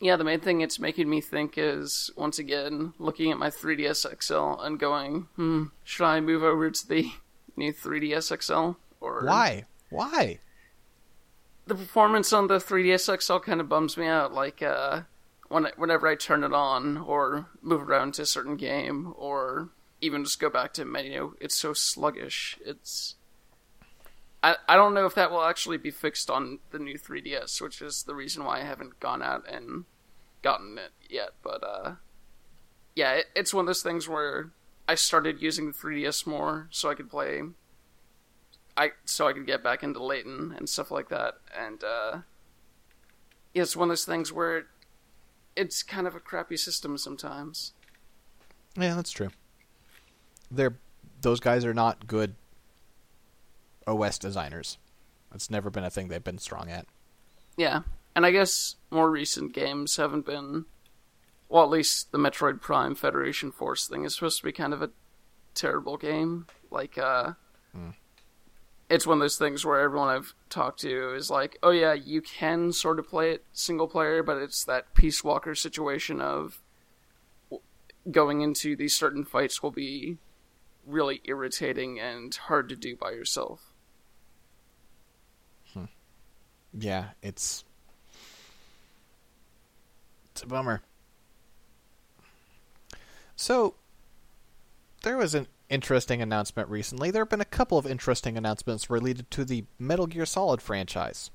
[0.00, 4.22] Yeah, the main thing it's making me think is once again looking at my 3DS
[4.22, 7.10] XL and going, hmm, should I move over to the
[7.56, 8.78] new 3DS XL?
[9.04, 9.64] Or why?
[9.90, 10.40] Why?
[11.66, 14.32] The performance on the 3DS XL kind of bums me out.
[14.32, 15.02] Like uh,
[15.48, 19.68] when whenever I turn it on or move around to a certain game or
[20.00, 22.58] even just go back to menu, it's so sluggish.
[22.64, 23.16] It's
[24.42, 27.80] I, I don't know if that will actually be fixed on the new 3DS, which
[27.80, 29.86] is the reason why I haven't gone out and
[30.42, 31.30] gotten it yet.
[31.42, 31.94] But uh,
[32.94, 34.50] yeah, it, it's one of those things where
[34.86, 37.40] I started using the 3DS more so I could play.
[38.76, 42.18] I so I could get back into Layton and stuff like that, and uh,
[43.52, 44.66] it's one of those things where
[45.56, 47.72] it's kind of a crappy system sometimes.
[48.76, 49.30] Yeah, that's true.
[50.50, 50.76] They're
[51.20, 52.34] those guys are not good
[53.86, 54.78] OS designers.
[55.34, 56.86] It's never been a thing they've been strong at.
[57.56, 57.80] Yeah,
[58.14, 60.66] and I guess more recent games haven't been.
[61.48, 64.82] Well, at least the Metroid Prime Federation Force thing is supposed to be kind of
[64.82, 64.90] a
[65.54, 66.46] terrible game.
[66.70, 67.32] Like, uh,
[67.76, 67.94] mm.
[68.94, 72.22] It's one of those things where everyone I've talked to is like, "Oh yeah, you
[72.22, 76.62] can sort of play it single player, but it's that Peace Walker situation of
[78.08, 80.18] going into these certain fights will be
[80.86, 83.72] really irritating and hard to do by yourself."
[85.72, 85.86] Hmm.
[86.72, 87.64] yeah, it's
[90.30, 90.82] it's a bummer.
[93.34, 93.74] So
[95.02, 97.10] there was an interesting announcement recently.
[97.10, 101.30] There have been a couple of interesting announcements related to the Metal Gear Solid franchise.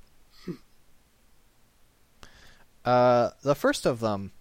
[2.86, 4.32] uh, the first of them,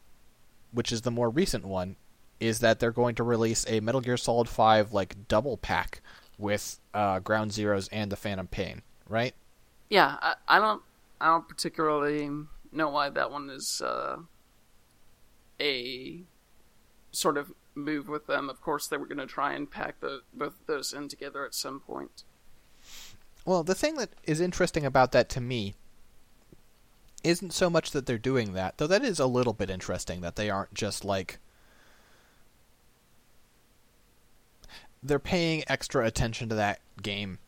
[0.72, 1.96] which is the more recent one,
[2.40, 6.00] is that they're going to release a Metal Gear Solid 5 like double pack
[6.38, 9.34] with uh, Ground Zeroes and the Phantom Pain, right?
[9.90, 10.82] Yeah, I, I don't
[11.20, 12.30] I don't particularly
[12.70, 14.18] know why that one is uh,
[15.60, 16.22] a
[17.10, 18.48] sort of move with them.
[18.48, 21.54] Of course, they were going to try and pack the both those in together at
[21.54, 22.24] some point.
[23.44, 25.74] Well, the thing that is interesting about that to me
[27.24, 30.36] isn't so much that they're doing that, though that is a little bit interesting that
[30.36, 31.38] they aren't just like
[35.02, 37.38] they're paying extra attention to that game.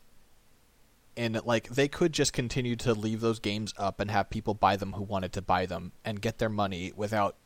[1.16, 4.76] And like they could just continue to leave those games up and have people buy
[4.76, 7.36] them who wanted to buy them and get their money without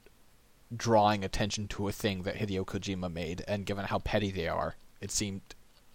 [0.76, 4.76] drawing attention to a thing that Hideo Kojima made and given how petty they are,
[5.00, 5.42] it seemed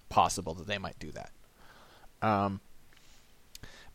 [0.09, 1.31] possible that they might do that.
[2.21, 2.61] Um,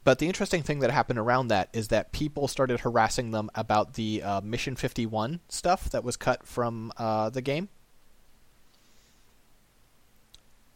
[0.04, 3.94] but the interesting thing that happened around that is that people started harassing them about
[3.94, 7.70] the uh, Mission 51 stuff that was cut from uh, the game.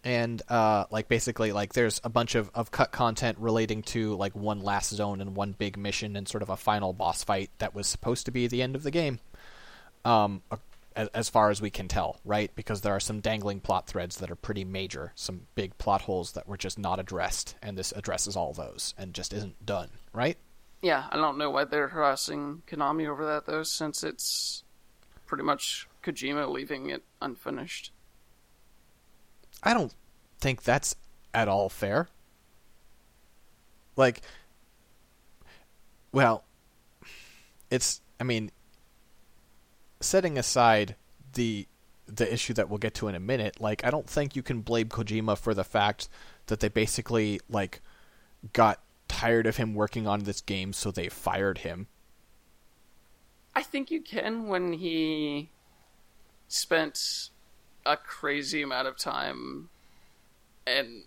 [0.02, 4.34] And uh, like basically, like there's a bunch of, of cut content relating to like
[4.34, 7.74] one last zone and one big mission and sort of a final boss fight that
[7.74, 9.18] was supposed to be the end of the game.
[10.04, 10.42] Um,
[10.98, 12.50] as, as far as we can tell, right?
[12.56, 16.32] Because there are some dangling plot threads that are pretty major, some big plot holes
[16.32, 20.36] that were just not addressed, and this addresses all those and just isn't done, right?
[20.82, 24.64] Yeah, I don't know why they're harassing Konami over that though, since it's
[25.26, 27.92] pretty much Kojima leaving it unfinished.
[29.62, 29.94] I don't
[30.40, 30.96] think that's
[31.32, 32.08] at all fair.
[33.96, 34.22] Like,
[36.12, 36.44] well,
[37.70, 38.00] it's.
[38.20, 38.50] I mean,
[40.00, 40.96] setting aside
[41.32, 41.66] the
[42.06, 44.62] the issue that we'll get to in a minute, like I don't think you can
[44.62, 46.08] blame Kojima for the fact
[46.46, 47.80] that they basically like
[48.52, 51.86] got tired of him working on this game, so they fired him.
[53.54, 55.50] I think you can when he
[56.46, 57.30] spent
[57.84, 59.68] a crazy amount of time
[60.66, 61.04] and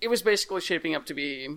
[0.00, 1.48] it was basically shaping up to be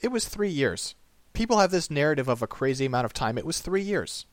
[0.00, 0.94] It was 3 years.
[1.32, 3.38] People have this narrative of a crazy amount of time.
[3.38, 4.26] It was 3 years.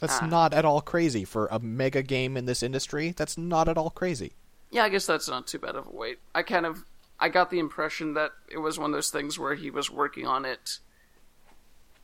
[0.00, 0.26] That's Ah.
[0.26, 3.12] not at all crazy for a mega game in this industry.
[3.16, 4.32] That's not at all crazy.
[4.70, 6.18] Yeah, I guess that's not too bad of a wait.
[6.34, 6.84] I kind of
[7.22, 10.26] I got the impression that it was one of those things where he was working
[10.26, 10.78] on it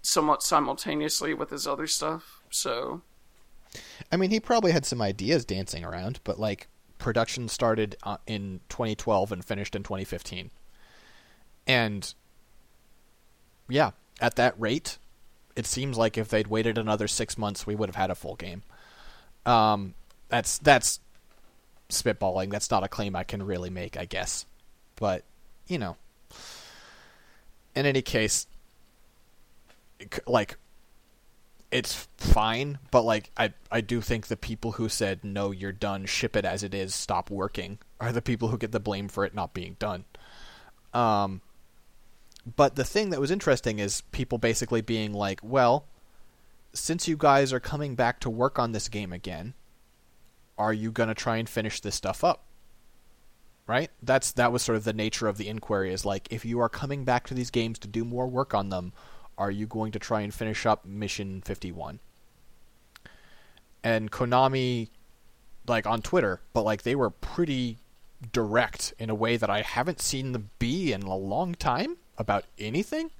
[0.03, 2.43] somewhat simultaneously with his other stuff.
[2.51, 3.01] So,
[4.13, 8.61] I mean, he probably had some ideas dancing around, but like production started uh, in
[8.69, 10.51] 2012 and finished in 2015.
[11.67, 12.13] And
[13.69, 14.99] yeah, at that rate,
[15.57, 18.37] it seems like if they'd waited another 6 months, we would have had a full
[18.37, 18.63] game.
[19.45, 19.95] Um
[20.29, 21.01] that's that's
[21.89, 22.51] spitballing.
[22.51, 24.45] That's not a claim I can really make, I guess.
[24.97, 25.25] But,
[25.67, 25.97] you know,
[27.75, 28.47] in any case,
[30.27, 30.57] like
[31.71, 36.07] it's fine, but like I I do think the people who said no, you're done,
[36.07, 39.25] ship it as it is, stop working, are the people who get the blame for
[39.25, 40.05] it not being done.
[40.95, 41.43] Um,
[42.55, 45.87] but the thing that was interesting is people basically being like, well,
[46.73, 49.55] since you guys are coming back to work on this game again,
[50.57, 52.45] are you gonna try and finish this stuff up?
[53.67, 53.91] Right?
[54.01, 56.69] That's that was sort of the nature of the inquiry is like if you are
[56.69, 58.93] coming back to these games to do more work on them,
[59.37, 61.99] are you going to try and finish up Mission 51?
[63.83, 64.89] And Konami,
[65.67, 67.79] like on Twitter, but like they were pretty
[68.33, 72.45] direct in a way that I haven't seen them be in a long time about
[72.59, 73.11] anything.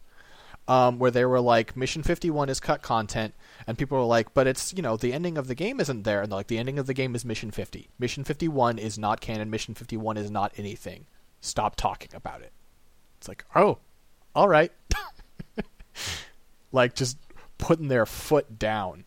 [0.69, 3.35] Um, where they were like, Mission 51 is cut content,
[3.69, 6.23] and people were like, but it's, you know, the ending of the game isn't there.
[6.23, 7.89] And they're like, the ending of the game is Mission 50.
[8.01, 9.49] Mission 51 is not canon.
[9.49, 11.07] Mission 51 is not anything.
[11.41, 12.51] Stop talking about it.
[13.19, 13.79] It's like, oh,
[14.35, 14.73] all right.
[16.73, 17.17] like just
[17.59, 19.05] putting their foot down.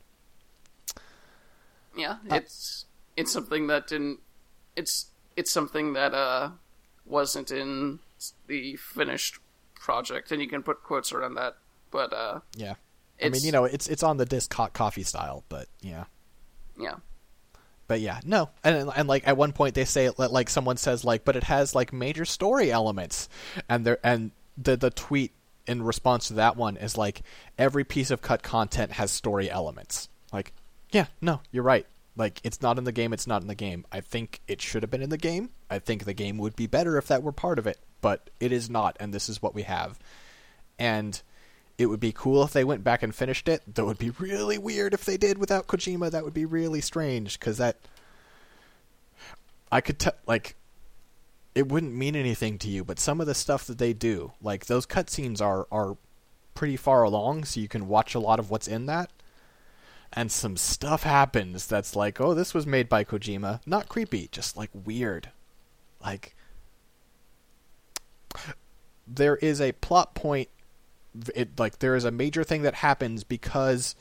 [1.95, 4.19] yeah, it's it's something that didn't
[4.75, 6.51] it's it's something that uh
[7.05, 7.99] wasn't in
[8.47, 9.39] the finished
[9.79, 11.55] project and you can put quotes around that,
[11.91, 12.75] but uh Yeah.
[13.21, 16.05] I mean, you know, it's it's on the disc co- coffee style, but yeah.
[16.79, 16.95] yeah.
[17.87, 21.25] But yeah, no, and and like at one point they say like someone says like,
[21.25, 23.27] but it has like major story elements,
[23.67, 25.33] and there and the the tweet
[25.65, 27.21] in response to that one is like
[27.57, 30.07] every piece of cut content has story elements.
[30.31, 30.53] Like,
[30.91, 31.87] yeah, no, you're right.
[32.15, 33.85] Like it's not in the game, it's not in the game.
[33.91, 35.49] I think it should have been in the game.
[35.69, 38.51] I think the game would be better if that were part of it, but it
[38.51, 39.99] is not, and this is what we have.
[40.77, 41.21] And
[41.77, 43.63] it would be cool if they went back and finished it.
[43.75, 46.11] That would be really weird if they did without Kojima.
[46.11, 47.77] That would be really strange because that
[49.71, 50.55] I could tell like
[51.55, 54.65] it wouldn't mean anything to you, but some of the stuff that they do, like
[54.65, 55.97] those cutscenes, are are
[56.53, 59.09] pretty far along, so you can watch a lot of what's in that.
[60.11, 63.61] And some stuff happens that's like, oh, this was made by Kojima.
[63.65, 65.29] Not creepy, just like weird.
[66.03, 66.35] Like
[69.09, 70.49] there is a plot point
[71.35, 73.95] it like there is a major thing that happens because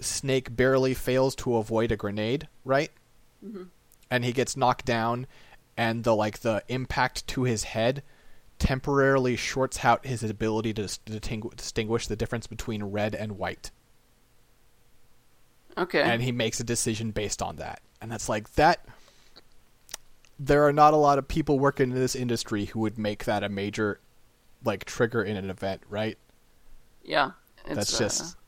[0.00, 2.90] Snake barely fails to avoid a grenade, right?
[3.44, 3.64] Mm-hmm.
[4.10, 5.26] And he gets knocked down,
[5.76, 8.02] and the like the impact to his head
[8.58, 13.70] temporarily shorts out his ability to distinguish the difference between red and white.
[15.78, 16.02] Okay.
[16.02, 17.80] And he makes a decision based on that.
[18.02, 18.84] And that's like that
[20.40, 23.44] there are not a lot of people working in this industry who would make that
[23.44, 24.00] a major
[24.64, 26.18] like trigger in an event, right?
[27.02, 27.32] Yeah.
[27.66, 28.38] That's just uh...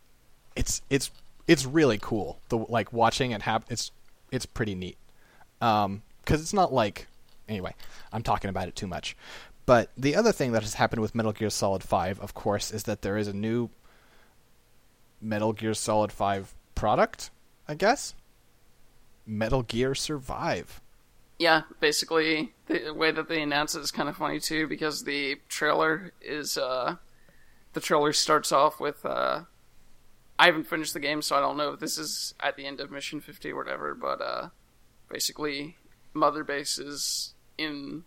[0.56, 1.10] it's it's
[1.46, 2.40] it's really cool.
[2.48, 3.90] The like watching it happen it's
[4.30, 4.96] it's pretty neat.
[5.60, 7.08] Um cuz it's not like
[7.48, 7.74] anyway,
[8.12, 9.16] I'm talking about it too much.
[9.64, 12.82] But the other thing that has happened with Metal Gear Solid 5, of course, is
[12.84, 13.70] that there is a new
[15.20, 17.30] Metal Gear Solid 5 product,
[17.68, 18.14] I guess.
[19.24, 20.81] Metal Gear Survive.
[21.42, 25.40] Yeah, basically the way that they announce it is kind of funny too because the
[25.48, 26.94] trailer is uh
[27.72, 29.40] the trailer starts off with uh
[30.38, 32.78] I haven't finished the game so I don't know if this is at the end
[32.78, 34.48] of mission 50 or whatever, but uh
[35.10, 35.78] basically
[36.14, 38.04] mother base is in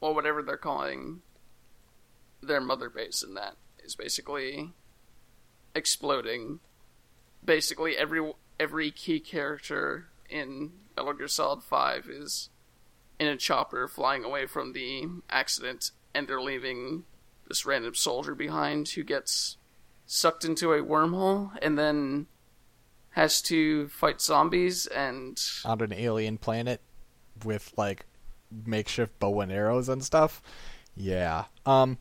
[0.00, 1.22] well whatever they're calling
[2.40, 4.72] their mother base in that is basically
[5.74, 6.60] exploding.
[7.44, 12.50] Basically every every key character in Metal Gear Solid 5 is
[13.18, 17.04] in a chopper flying away from the accident and they're leaving
[17.48, 19.56] this random soldier behind who gets
[20.06, 22.26] sucked into a wormhole and then
[23.10, 26.80] has to fight zombies and on an alien planet
[27.44, 28.06] with like
[28.64, 30.42] makeshift bow and arrows and stuff.
[30.96, 31.44] Yeah.
[31.66, 31.98] Um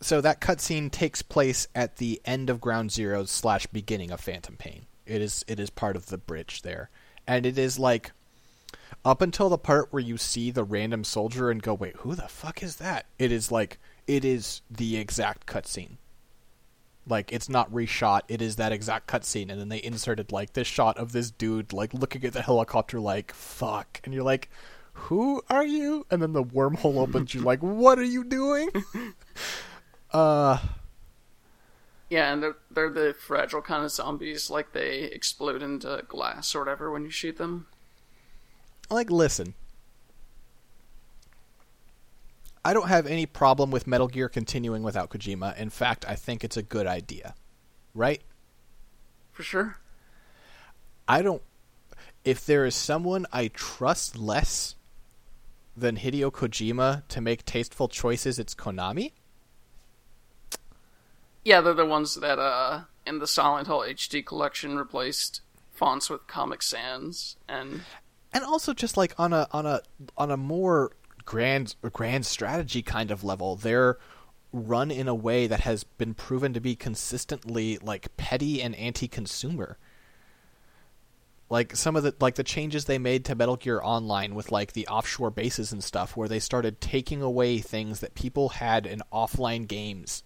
[0.00, 4.56] so that cutscene takes place at the end of Ground Zero slash beginning of Phantom
[4.56, 4.86] Pain.
[5.06, 6.90] It is it is part of the bridge there,
[7.26, 8.12] and it is like
[9.06, 12.26] up until the part where you see the random soldier and go, wait, who the
[12.26, 13.06] fuck is that?
[13.20, 13.78] It is like
[14.08, 15.98] it is the exact cutscene.
[17.08, 20.66] Like it's not reshot; it is that exact cutscene, and then they inserted like this
[20.66, 24.50] shot of this dude like looking at the helicopter, like fuck, and you're like,
[24.92, 26.04] who are you?
[26.10, 27.32] And then the wormhole opens.
[27.32, 28.70] You're like, what are you doing?
[30.10, 30.58] uh
[32.10, 36.58] yeah, and they're they're the fragile kind of zombies, like they explode into glass or
[36.58, 37.68] whatever when you shoot them.
[38.88, 39.54] Like, listen,
[42.64, 45.56] I don't have any problem with Metal Gear continuing without Kojima.
[45.56, 47.34] In fact, I think it's a good idea,
[47.94, 48.22] right?
[49.32, 49.78] For sure.
[51.06, 51.42] I don't.
[52.24, 54.74] If there is someone I trust less
[55.76, 59.12] than Hideo Kojima to make tasteful choices, it's Konami.
[61.44, 66.26] Yeah, they're the ones that uh in the Silent Hill HD collection replaced fonts with
[66.26, 67.82] Comic Sans and
[68.36, 69.80] and also just like on a on a
[70.18, 70.92] on a more
[71.24, 73.96] grand grand strategy kind of level, they're
[74.52, 79.78] run in a way that has been proven to be consistently like petty and anti-consumer.
[81.48, 84.74] Like some of the like the changes they made to Metal Gear Online with like
[84.74, 89.00] the offshore bases and stuff where they started taking away things that people had in
[89.10, 90.22] offline games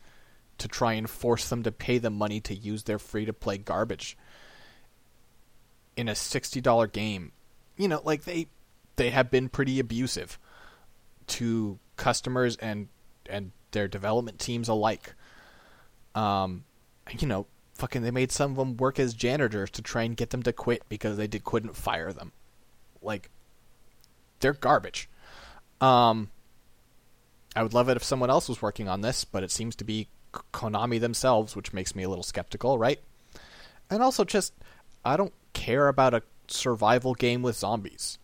[0.59, 3.57] to try and force them to pay the money to use their free to play
[3.57, 4.19] garbage
[5.97, 7.31] in a $60 game.
[7.81, 8.47] You know, like they
[8.97, 10.39] they have been pretty abusive
[11.29, 12.89] to customers and
[13.25, 15.15] and their development teams alike.
[16.15, 16.65] Um
[17.19, 20.29] you know, fucking they made some of them work as janitors to try and get
[20.29, 22.33] them to quit because they did, couldn't fire them.
[23.01, 23.31] Like
[24.41, 25.09] they're garbage.
[25.81, 26.29] Um
[27.57, 29.85] I would love it if someone else was working on this, but it seems to
[29.85, 30.09] be
[30.53, 33.01] Konami themselves, which makes me a little skeptical, right?
[33.89, 34.53] And also, just
[35.03, 36.23] I don't care about a
[36.53, 38.19] survival game with zombies.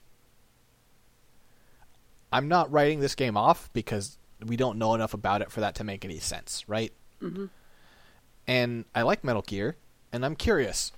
[2.32, 5.74] I'm not writing this game off because we don't know enough about it for that
[5.76, 6.92] to make any sense, right?
[7.22, 7.46] Mm-hmm.
[8.46, 9.76] And I like Metal Gear,
[10.12, 10.92] and I'm curious,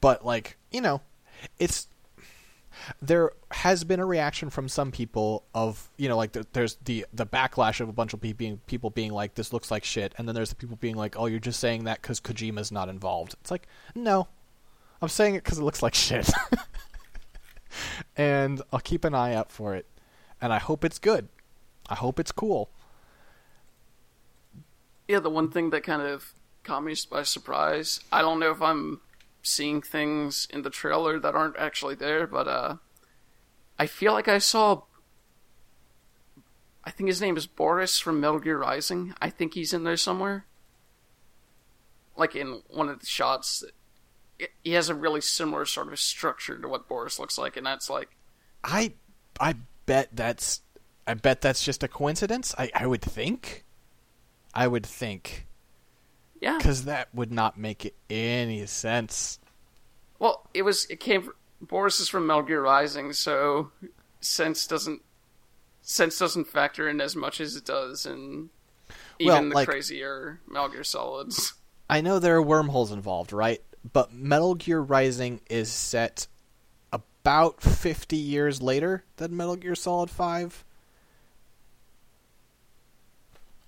[0.00, 1.02] but like you know,
[1.58, 1.88] it's
[3.02, 7.26] there has been a reaction from some people of you know like there's the the
[7.26, 10.26] backlash of a bunch of people being, people being like this looks like shit and
[10.26, 13.34] then there's the people being like oh you're just saying that because kojima's not involved
[13.40, 14.28] it's like no
[15.02, 16.30] i'm saying it because it looks like shit
[18.16, 19.86] and i'll keep an eye out for it
[20.40, 21.28] and i hope it's good
[21.88, 22.70] i hope it's cool
[25.08, 26.32] yeah the one thing that kind of
[26.62, 29.00] caught me by surprise i don't know if i'm
[29.42, 32.76] seeing things in the trailer that aren't actually there, but uh,
[33.78, 34.82] I feel like I saw.
[36.84, 39.14] I think his name is Boris from Metal Gear Rising.
[39.20, 40.46] I think he's in there somewhere.
[42.16, 43.64] Like in one of the shots,
[44.64, 47.88] he has a really similar sort of structure to what Boris looks like, and that's
[47.90, 48.08] like.
[48.62, 48.94] I,
[49.40, 49.54] I
[49.86, 50.60] bet that's,
[51.06, 52.54] I bet that's just a coincidence.
[52.58, 53.64] I, I would think.
[54.54, 55.46] I would think.
[56.40, 56.56] Yeah.
[56.58, 59.38] Because that would not make any sense.
[60.18, 60.86] Well, it was.
[60.90, 61.22] It came.
[61.22, 63.70] From, Boris is from Metal Gear Rising, so
[64.20, 65.02] sense doesn't
[65.82, 68.50] sense doesn't factor in as much as it does in
[69.18, 71.54] even Well, the like- crazier Metal Gear Solids.
[71.88, 73.60] I know there are wormholes involved, right?
[73.92, 76.26] But Metal Gear Rising is set
[76.92, 80.64] about 50 years later than Metal Gear Solid 5.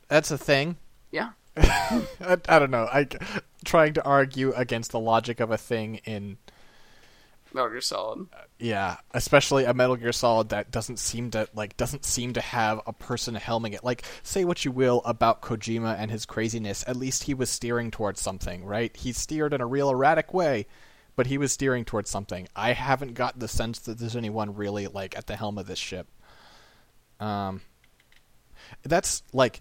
[0.08, 0.76] That's a thing.
[1.10, 2.84] Yeah, I, I don't know.
[2.84, 3.06] I
[3.64, 6.36] trying to argue against the logic of a thing in
[7.55, 8.26] Metal Gear Solid.
[8.59, 12.80] yeah, especially a Metal Gear Solid that doesn't seem to like doesn't seem to have
[12.86, 13.84] a person helming it.
[13.84, 17.90] Like say what you will about Kojima and his craziness, at least he was steering
[17.90, 18.96] towards something, right?
[18.96, 20.66] He steered in a real erratic way,
[21.16, 22.48] but he was steering towards something.
[22.55, 25.78] I haven't got the sense that there's anyone really like at the helm of this
[25.78, 26.09] ship.
[27.20, 27.61] Um
[28.82, 29.61] that's like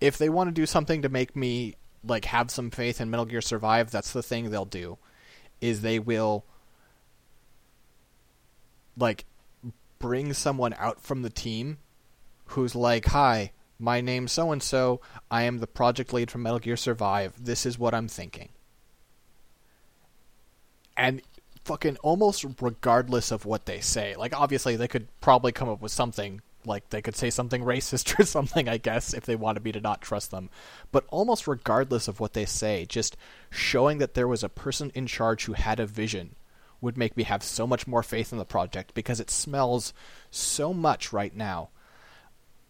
[0.00, 3.26] if they want to do something to make me like have some faith in Metal
[3.26, 4.98] Gear Survive, that's the thing they'll do.
[5.60, 6.44] Is they will
[8.96, 9.24] like
[9.98, 11.78] bring someone out from the team
[12.46, 15.00] who's like, "Hi, my name's so and so.
[15.30, 17.44] I am the project lead from Metal Gear Survive.
[17.44, 18.50] This is what I'm thinking."
[20.96, 21.22] And
[21.64, 25.92] fucking almost regardless of what they say, like obviously they could probably come up with
[25.92, 29.72] something like they could say something racist or something, I guess, if they wanted me
[29.72, 30.50] to not trust them.
[30.92, 33.16] But almost regardless of what they say, just
[33.50, 36.36] showing that there was a person in charge who had a vision
[36.80, 39.92] would make me have so much more faith in the project because it smells
[40.30, 41.68] so much right now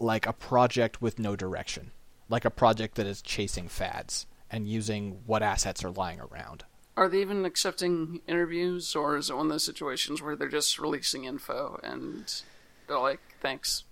[0.01, 1.93] like a project with no direction,
[2.29, 6.65] like a project that is chasing fads and using what assets are lying around.
[6.97, 10.79] Are they even accepting interviews, or is it one of those situations where they're just
[10.79, 12.43] releasing info and
[12.91, 13.85] they're like, "Thanks."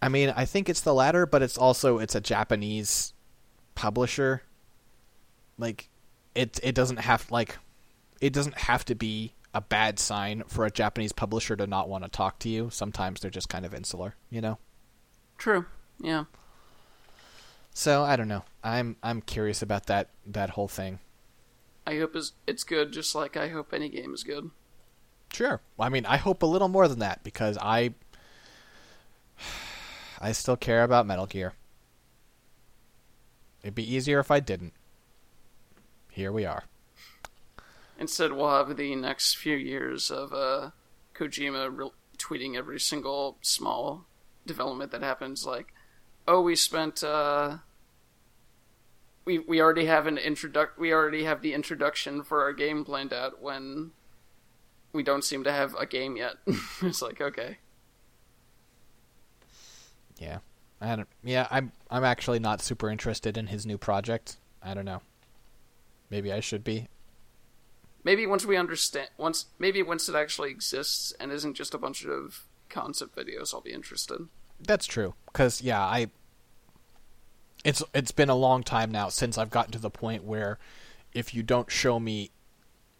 [0.00, 3.12] I mean, I think it's the latter, but it's also it's a Japanese
[3.74, 4.42] publisher.
[5.58, 5.88] Like
[6.34, 7.58] it it doesn't have like
[8.20, 12.04] it doesn't have to be a bad sign for a Japanese publisher to not want
[12.04, 12.68] to talk to you.
[12.70, 14.58] Sometimes they're just kind of insular, you know.
[15.38, 15.66] True.
[15.98, 16.24] Yeah.
[17.72, 18.44] So, I don't know.
[18.62, 20.98] I'm I'm curious about that that whole thing.
[21.86, 24.50] I hope it's, it's good, just like I hope any game is good.
[25.32, 25.60] Sure.
[25.78, 27.94] I mean, I hope a little more than that because I
[30.20, 31.54] I still care about Metal Gear.
[33.62, 34.72] It'd be easier if I didn't.
[36.10, 36.64] Here we are.
[37.98, 40.70] Instead, we'll have the next few years of uh,
[41.14, 44.06] Kojima re- tweeting every single small
[44.46, 45.44] development that happens.
[45.44, 45.72] Like,
[46.28, 47.02] oh, we spent.
[47.02, 47.58] Uh,
[49.24, 50.78] we we already have an introduc.
[50.78, 53.92] We already have the introduction for our game planned out when
[54.92, 56.36] we don't seem to have a game yet.
[56.82, 57.58] it's like okay,
[60.18, 60.38] Yeah.
[60.80, 64.36] I don't yeah, I'm I'm actually not super interested in his new project.
[64.62, 65.00] I don't know.
[66.10, 66.88] Maybe I should be.
[68.04, 72.04] maybe once we understand, once maybe once it actually exists and isn't just a bunch
[72.04, 74.28] of concept videos, I'll be interested.
[74.60, 75.14] That's true.
[75.32, 76.08] Cuz yeah, I
[77.64, 80.58] it's it's been a long time now since I've gotten to the point where
[81.14, 82.30] if you don't show me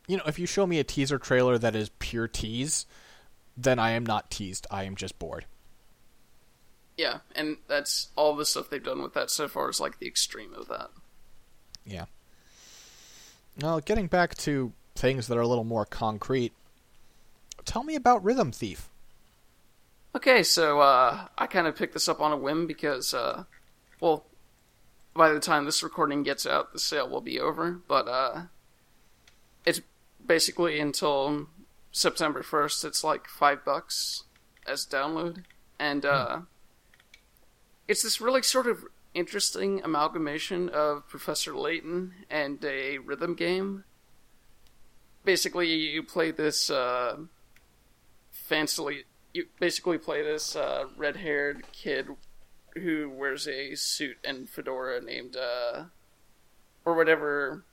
[0.09, 2.87] you know, if you show me a teaser trailer that is pure tease,
[3.57, 4.67] then I am not teased.
[4.71, 5.47] I am just bored.
[6.97, 10.07] Yeah, and that's all the stuff they've done with that so far is like the
[10.07, 10.91] extreme of that.
[11.85, 12.07] Yeah.
[13.61, 16.53] Now, getting back to things that are a little more concrete,
[17.65, 18.89] tell me about Rhythm Thief.
[20.15, 23.45] Okay, so uh, I kind of picked this up on a whim because, uh,
[24.01, 24.25] well,
[25.15, 27.81] by the time this recording gets out, the sale will be over.
[27.87, 28.43] But uh,
[29.67, 29.83] it's
[30.25, 31.49] basically until
[31.93, 32.85] September first.
[32.85, 34.25] It's like five bucks
[34.67, 35.45] as download,
[35.79, 36.41] and uh,
[37.89, 38.85] it's this really sort of
[39.15, 43.85] interesting amalgamation of Professor Layton and a rhythm game.
[45.25, 47.17] Basically, you play this uh,
[48.49, 49.05] fancily.
[49.33, 52.09] You basically play this uh, red-haired kid
[52.75, 55.85] who wears a suit and fedora named uh,
[56.85, 57.65] or whatever.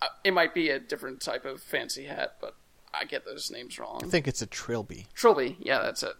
[0.00, 2.56] Uh, It might be a different type of fancy hat, but
[2.92, 4.00] I get those names wrong.
[4.04, 5.06] I think it's a Trilby.
[5.14, 6.14] Trilby, yeah, that's it.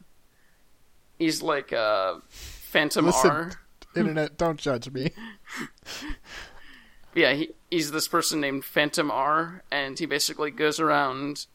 [1.18, 2.16] He's like uh,
[2.75, 3.53] Phantom Listen, R.
[3.97, 5.12] Internet, don't judge me.
[7.14, 11.47] Yeah, he, he's this person named Phantom R, and he basically goes around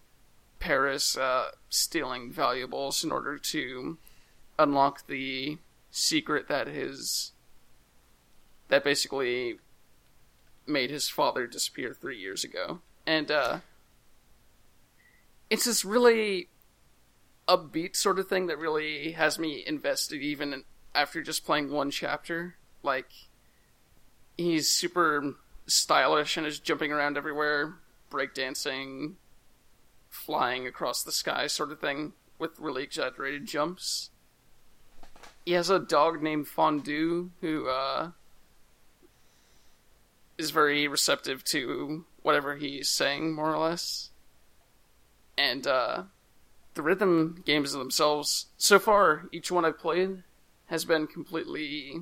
[0.59, 3.97] Paris uh, stealing valuables in order to
[4.57, 5.57] unlock the
[5.91, 7.33] secret that his
[8.69, 9.57] that basically
[10.65, 12.79] made his father disappear three years ago.
[13.05, 13.59] And uh,
[15.49, 16.47] it's this really
[17.49, 20.63] upbeat sort of thing that really has me invested even
[20.93, 22.55] after just playing one chapter.
[22.83, 23.11] Like
[24.37, 25.35] he's super
[25.67, 27.75] stylish and is jumping around everywhere,
[28.11, 29.13] breakdancing,
[30.09, 34.09] flying across the sky sort of thing with really exaggerated jumps.
[35.45, 38.11] He has a dog named Fondue who uh,
[40.37, 44.11] is very receptive to whatever he's saying, more or less.
[45.37, 46.03] And uh,
[46.73, 50.23] the rhythm games themselves, so far, each one I've played
[50.69, 52.01] has been completely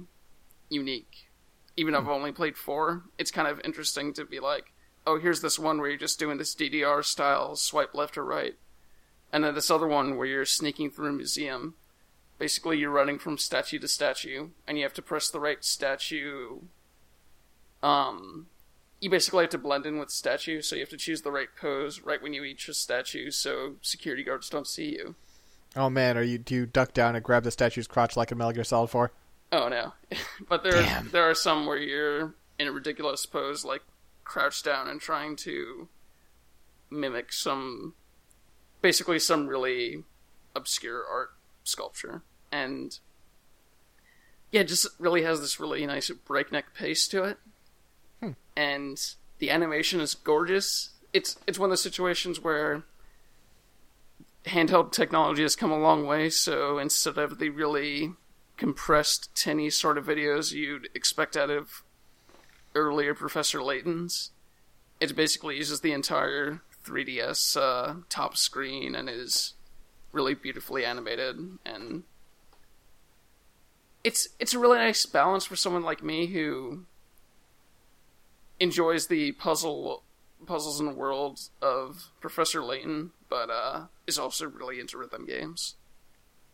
[0.69, 1.29] unique.
[1.75, 4.73] Even though I've only played four, it's kind of interesting to be like,
[5.05, 8.55] oh, here's this one where you're just doing this DDR style swipe left or right.
[9.31, 11.75] And then this other one where you're sneaking through a museum.
[12.37, 16.59] Basically, you're running from statue to statue, and you have to press the right statue.
[17.81, 18.47] Um,
[18.99, 21.49] you basically have to blend in with statue, so you have to choose the right
[21.59, 25.15] pose right when you reach a statue, so security guards don't see you.
[25.77, 28.37] Oh man, are you do you duck down and grab the statue's crotch like in
[28.37, 29.11] Metal Gear Solid 4?
[29.51, 29.93] Oh no,
[30.49, 31.09] but there Damn.
[31.11, 33.83] there are some where you're in a ridiculous pose, like
[34.23, 35.87] crouched down and trying to
[36.89, 37.93] mimic some,
[38.81, 40.03] basically some really
[40.55, 41.29] obscure art
[41.63, 42.97] sculpture, and
[44.51, 47.37] yeah, it just really has this really nice breakneck pace to it,
[48.19, 48.31] hmm.
[48.55, 48.99] and
[49.37, 50.89] the animation is gorgeous.
[51.13, 52.83] It's it's one of those situations where
[54.47, 58.13] handheld technology has come a long way, so instead of the really
[58.57, 61.83] compressed, tinny sort of videos you'd expect out of
[62.73, 64.31] earlier Professor Layton's,
[64.99, 69.53] it basically uses the entire 3DS uh, top screen and is
[70.11, 72.03] really beautifully animated and
[74.03, 76.85] it's it's a really nice balance for someone like me who
[78.59, 80.01] enjoys the puzzle
[80.45, 85.75] puzzles the world of Professor Layton, but uh, is also really into rhythm games.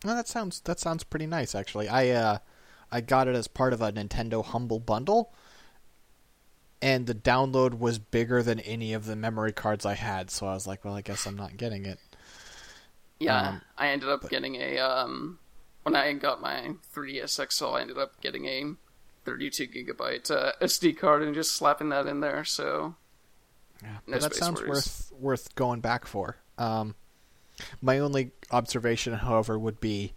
[0.04, 1.88] No, that sounds that sounds pretty nice actually.
[1.90, 2.38] I uh
[2.92, 5.34] I got it as part of a Nintendo Humble Bundle.
[6.82, 10.54] And the download was bigger than any of the memory cards I had, so I
[10.54, 12.00] was like, well, I guess I'm not getting it.
[13.20, 15.40] Yeah, Um, I ended up getting a um
[15.84, 18.76] when I got my 3DS XL, I ended up getting a
[19.26, 22.44] 32 gigabyte uh, SD card and just slapping that in there.
[22.44, 22.96] So
[23.82, 24.68] Yeah, No that sounds worries.
[24.70, 26.38] worth worth going back for.
[26.58, 26.96] Um,
[27.82, 30.14] my only observation, however, would be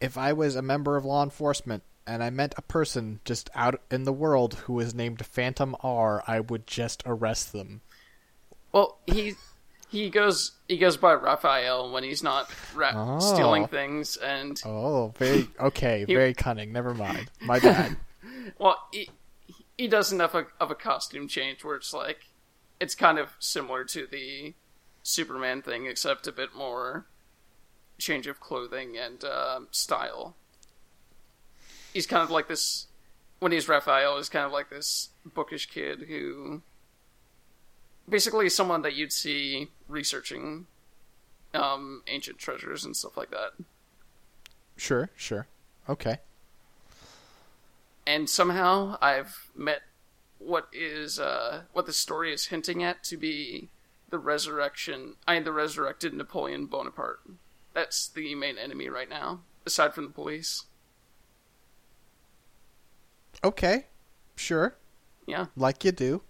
[0.00, 3.80] if I was a member of law enforcement and I met a person just out
[3.90, 7.80] in the world who was named Phantom R, I would just arrest them.
[8.72, 9.34] well he.
[9.88, 10.52] He goes.
[10.68, 13.18] He goes by Raphael when he's not ra- Oh.
[13.20, 16.72] stealing things, and Oh, very okay, He- very cunning.
[16.72, 17.96] Never mind, my bad.
[18.58, 19.08] Well, he,
[19.78, 22.18] he does enough of, of a costume change where it's like
[22.80, 24.54] it's kind of similar to the
[25.02, 27.06] Superman thing, except a bit more
[27.98, 30.36] change of clothing and uh, style.
[31.92, 32.86] He's kind of like this
[33.38, 34.16] when he's Raphael.
[34.16, 36.62] He's kind of like this bookish kid who
[38.08, 40.66] basically is someone that you'd see researching
[41.54, 43.52] um, ancient treasures and stuff like that.
[44.76, 45.46] sure, sure,
[45.88, 46.18] okay.
[48.06, 49.82] and somehow I've met
[50.46, 53.68] what is uh, what the story is hinting at to be
[54.10, 55.16] the resurrection.
[55.26, 57.20] I the resurrected Napoleon Bonaparte.
[57.74, 60.64] That's the main enemy right now, aside from the police.
[63.44, 63.86] Okay,
[64.34, 64.76] sure.
[65.26, 66.22] Yeah, like you do.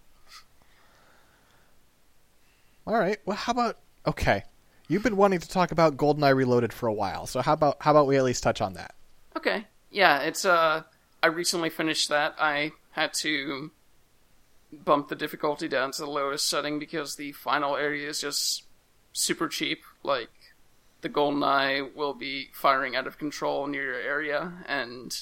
[2.87, 3.19] All right.
[3.25, 4.45] Well, how about okay?
[4.89, 7.91] You've been wanting to talk about GoldenEye Reloaded for a while, so how about how
[7.91, 8.95] about we at least touch on that?
[9.37, 10.21] okay, yeah.
[10.21, 10.83] It's uh,
[11.23, 12.35] I recently finished that.
[12.39, 13.71] I had to
[14.73, 18.65] bump the difficulty down to the lowest setting because the final area is just
[19.13, 19.83] super cheap.
[20.03, 20.31] Like
[21.01, 25.17] the golden eye will be firing out of control near your area, and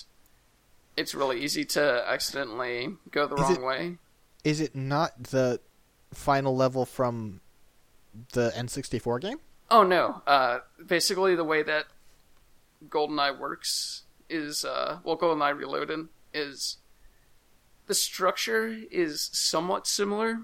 [0.96, 3.98] it's really easy to accidentally go the Is wrong it- way.
[4.44, 5.60] Is it not the
[6.12, 7.40] final level from
[8.32, 9.38] the N64 game?
[9.70, 10.22] Oh no!
[10.26, 11.86] Uh, basically, the way that
[12.88, 16.76] GoldenEye works is, uh, well, GoldenEye Reloaded is
[17.86, 20.40] the structure is somewhat similar,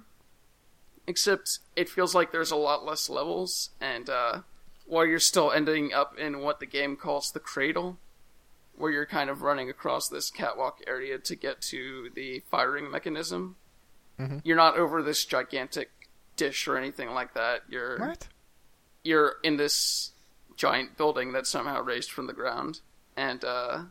[1.06, 4.40] except it feels like there's a lot less levels, and uh,
[4.86, 7.98] while you're still ending up in what the game calls the cradle,
[8.76, 13.56] where you're kind of running across this catwalk area to get to the firing mechanism.
[14.18, 14.40] Mhm.
[14.44, 15.90] You're not over this gigantic
[16.36, 17.62] dish or anything like that.
[17.68, 18.28] You're What?
[19.02, 20.12] you're in this
[20.56, 22.80] giant building that's somehow raised from the ground,
[23.16, 23.82] and uh,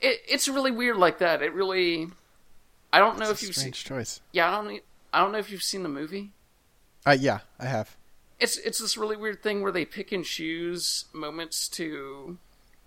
[0.00, 1.42] it it's really weird like that.
[1.42, 2.08] It really,
[2.92, 3.72] I don't know That's if you've seen.
[3.72, 4.20] choice.
[4.32, 4.82] Yeah, I don't.
[5.12, 6.32] I don't know if you've seen the movie.
[7.06, 7.96] Uh, yeah, I have.
[8.38, 12.38] It's it's this really weird thing where they pick and choose moments to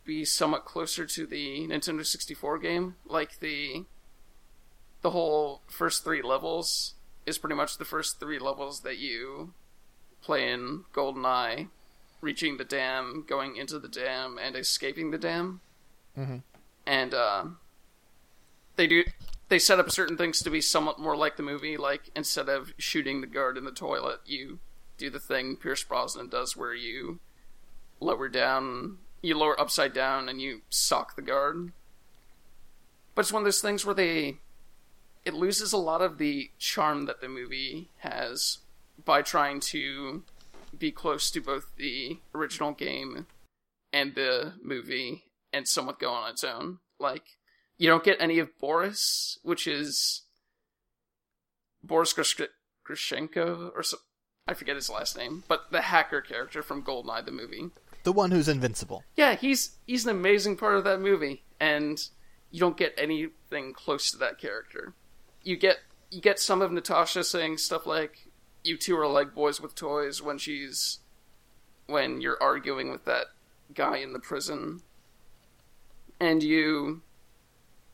[0.06, 2.96] be somewhat closer to the Nintendo 64 game.
[3.06, 3.86] Like the
[5.02, 6.94] the whole first three levels
[7.26, 9.54] is pretty much the first three levels that you
[10.22, 11.70] play in GoldenEye,
[12.22, 15.62] reaching the dam, going into the dam, and escaping the dam.
[16.18, 16.44] Mhm.
[16.90, 17.46] And uh,
[18.76, 19.04] they do
[19.50, 21.78] they set up certain things to be somewhat more like the movie.
[21.78, 24.58] Like instead of shooting the guard in the toilet, you
[24.98, 27.20] do the thing Pierce Brosnan does, where you
[28.00, 31.74] lower down, you lower upside down, and you sock the guard.
[33.14, 34.38] But it's one of those things where they,
[35.26, 38.60] it loses a lot of the charm that the movie has
[39.06, 40.24] by trying to
[40.78, 43.28] be close to both the original game
[43.94, 46.80] and the movie and somewhat go on its own.
[47.00, 47.38] Like,
[47.78, 50.24] you don't get any of Boris, which is
[51.84, 53.84] Boris Grishenko, or
[54.48, 57.70] I forget his last name, but the hacker character from Goldeneye, the movie.
[58.04, 59.04] The one who's invincible.
[59.16, 62.02] Yeah, he's he's an amazing part of that movie, and
[62.50, 64.94] you don't get anything close to that character.
[65.44, 65.78] You get
[66.10, 68.28] you get some of Natasha saying stuff like,
[68.64, 71.00] "You two are like boys with toys" when she's
[71.86, 73.28] when you're arguing with that
[73.74, 74.82] guy in the prison,
[76.20, 77.02] and you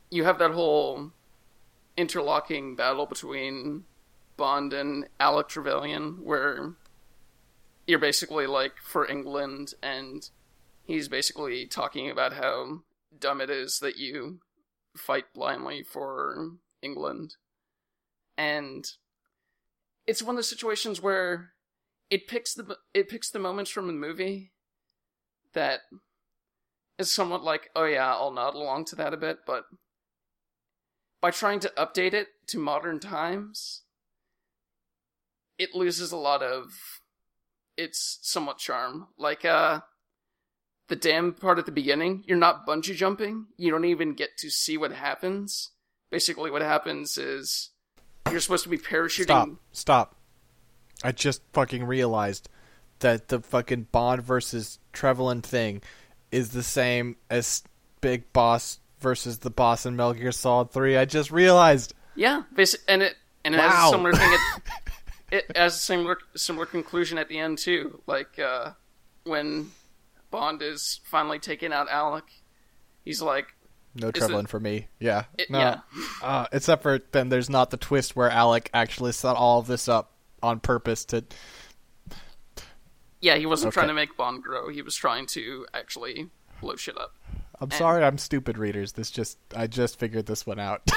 [0.09, 1.11] you have that whole
[1.97, 3.86] interlocking battle between
[4.38, 6.73] Bond and Alec Trevelyan, where
[7.88, 10.30] you're basically like for England, and
[10.84, 12.82] he's basically talking about how
[13.17, 14.39] dumb it is that you
[14.95, 17.36] fight blindly for England.
[18.38, 18.86] And
[20.05, 21.51] it's one of those situations where
[22.09, 24.51] it picks the it picks the moments from the movie
[25.53, 25.82] that
[26.97, 29.65] is somewhat like, oh yeah, I'll nod along to that a bit, but
[31.21, 33.81] by trying to update it to modern times,
[35.57, 37.01] it loses a lot of
[37.77, 39.07] its somewhat charm.
[39.17, 39.81] Like uh
[40.87, 43.47] the dam part at the beginning, you're not bungee jumping.
[43.57, 45.71] You don't even get to see what happens.
[46.11, 47.71] Basically what happens is
[48.29, 49.49] you're supposed to be parachuting Stop.
[49.71, 50.15] Stop.
[51.03, 52.49] I just fucking realized
[52.99, 55.81] that the fucking Bond versus Trevelyan thing
[56.32, 57.63] is the same as
[58.01, 60.97] Big Boss versus the boss in Metal Gear Solid 3.
[60.97, 61.93] I just realized.
[62.15, 62.43] Yeah,
[62.88, 64.34] and it and it has a similar thing.
[64.34, 64.61] At,
[65.32, 68.01] it has a similar similar conclusion at the end too.
[68.07, 68.71] Like uh,
[69.23, 69.71] when
[70.32, 72.23] Bond is finally taking out Alec,
[73.03, 73.47] he's like,
[73.95, 74.88] No Is it- for me.
[74.99, 75.26] Yeah.
[75.38, 75.59] it, no.
[75.59, 75.80] yeah,
[76.23, 79.88] Uh, except for then there's not the twist where Alec actually set all of this
[79.88, 81.23] up on purpose to.
[83.26, 83.36] Yeah.
[83.38, 83.82] He wasn't Okay.
[83.82, 84.69] trying to make Bond grow.
[84.69, 86.30] He was trying to actually
[86.61, 87.13] blow shit up.
[87.59, 88.93] I'm sorry, I'm stupid, readers.
[88.93, 90.82] This just I just figured this one out.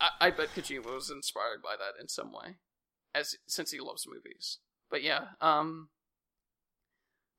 [0.00, 2.56] I, I bet Kojima was inspired by that in some way,
[3.14, 4.58] as since he loves movies.
[4.90, 5.88] But yeah, um,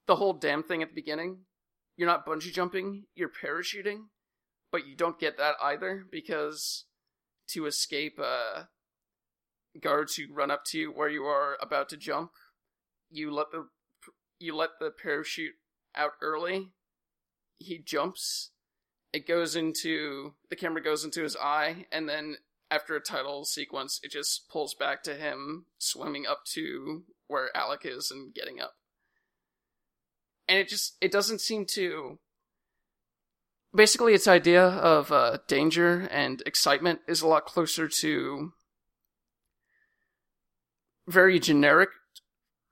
[0.08, 1.40] the whole damn thing at the beginning,
[1.98, 4.08] you're not bungee jumping, you're parachuting,
[4.72, 6.86] but you don't get that either because
[7.50, 8.64] to escape uh,
[9.82, 12.32] guards who run up to you where you are about to jump,
[13.12, 13.68] you let the
[14.40, 15.56] you let the parachute
[15.96, 16.70] out early.
[17.58, 18.52] He jumps.
[19.12, 22.38] It goes into the camera goes into his eye, and then
[22.72, 27.82] after a title sequence, it just pulls back to him swimming up to where Alec
[27.86, 28.76] is and getting up.
[30.48, 32.20] And it just it doesn't seem to
[33.74, 38.54] basically its idea of uh, danger and excitement is a lot closer to
[41.08, 41.90] very generic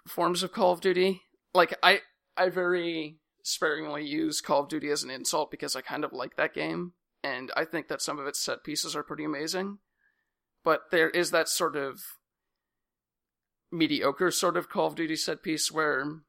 [0.07, 1.21] forms of Call of Duty.
[1.53, 2.01] Like I
[2.35, 6.35] I very sparingly use Call of Duty as an insult because I kind of like
[6.35, 6.93] that game
[7.23, 9.79] and I think that some of its set pieces are pretty amazing.
[10.63, 12.01] But there is that sort of
[13.71, 16.19] mediocre sort of Call of Duty set piece where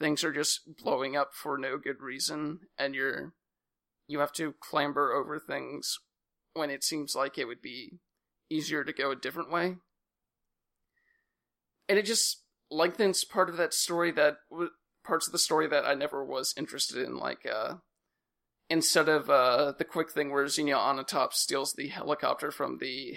[0.00, 3.32] things are just blowing up for no good reason and you're
[4.06, 5.98] you have to clamber over things
[6.52, 7.98] when it seems like it would be
[8.50, 9.76] easier to go a different way.
[11.88, 12.43] And it just
[12.74, 14.70] lengthens part of that story that w-
[15.04, 17.74] parts of the story that I never was interested in like uh
[18.68, 23.16] instead of uh the quick thing where Xenia Onatop steals the helicopter from the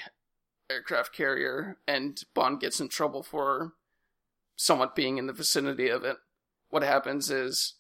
[0.69, 3.73] aircraft carrier and Bond gets in trouble for
[4.55, 6.17] somewhat being in the vicinity of it.
[6.69, 7.75] What happens is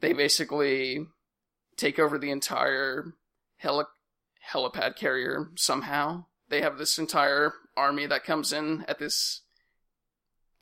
[0.00, 1.06] they basically
[1.76, 3.14] take over the entire
[3.58, 3.84] heli-
[4.52, 6.24] helipad carrier somehow.
[6.48, 9.42] They have this entire army that comes in at this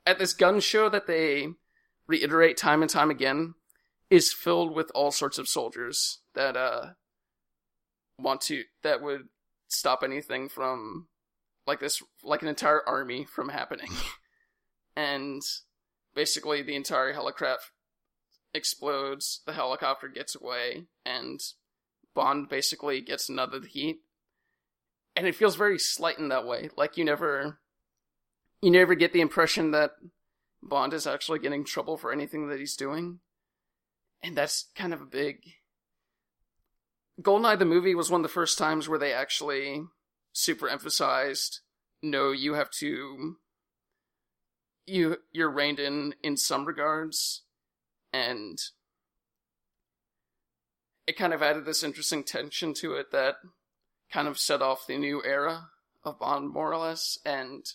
[0.09, 1.49] at this gun show that they
[2.07, 3.53] reiterate time and time again
[4.09, 6.87] is filled with all sorts of soldiers that uh
[8.17, 9.27] want to that would
[9.67, 11.07] stop anything from
[11.67, 13.91] like this like an entire army from happening.
[14.95, 15.43] and
[16.15, 17.69] basically the entire helicraft
[18.55, 21.39] explodes, the helicopter gets away, and
[22.15, 23.97] Bond basically gets another heat.
[25.15, 26.69] And it feels very slight in that way.
[26.75, 27.59] Like you never
[28.61, 29.91] you never get the impression that
[30.61, 33.19] Bond is actually getting trouble for anything that he's doing.
[34.21, 35.43] And that's kind of a big
[37.21, 39.83] Goldeneye the movie was one of the first times where they actually
[40.31, 41.59] super emphasized
[42.01, 43.35] no, you have to
[44.85, 47.43] you you're reined in in some regards
[48.13, 48.57] and
[51.05, 53.35] it kind of added this interesting tension to it that
[54.11, 55.69] kind of set off the new era
[56.03, 57.65] of Bond more or less and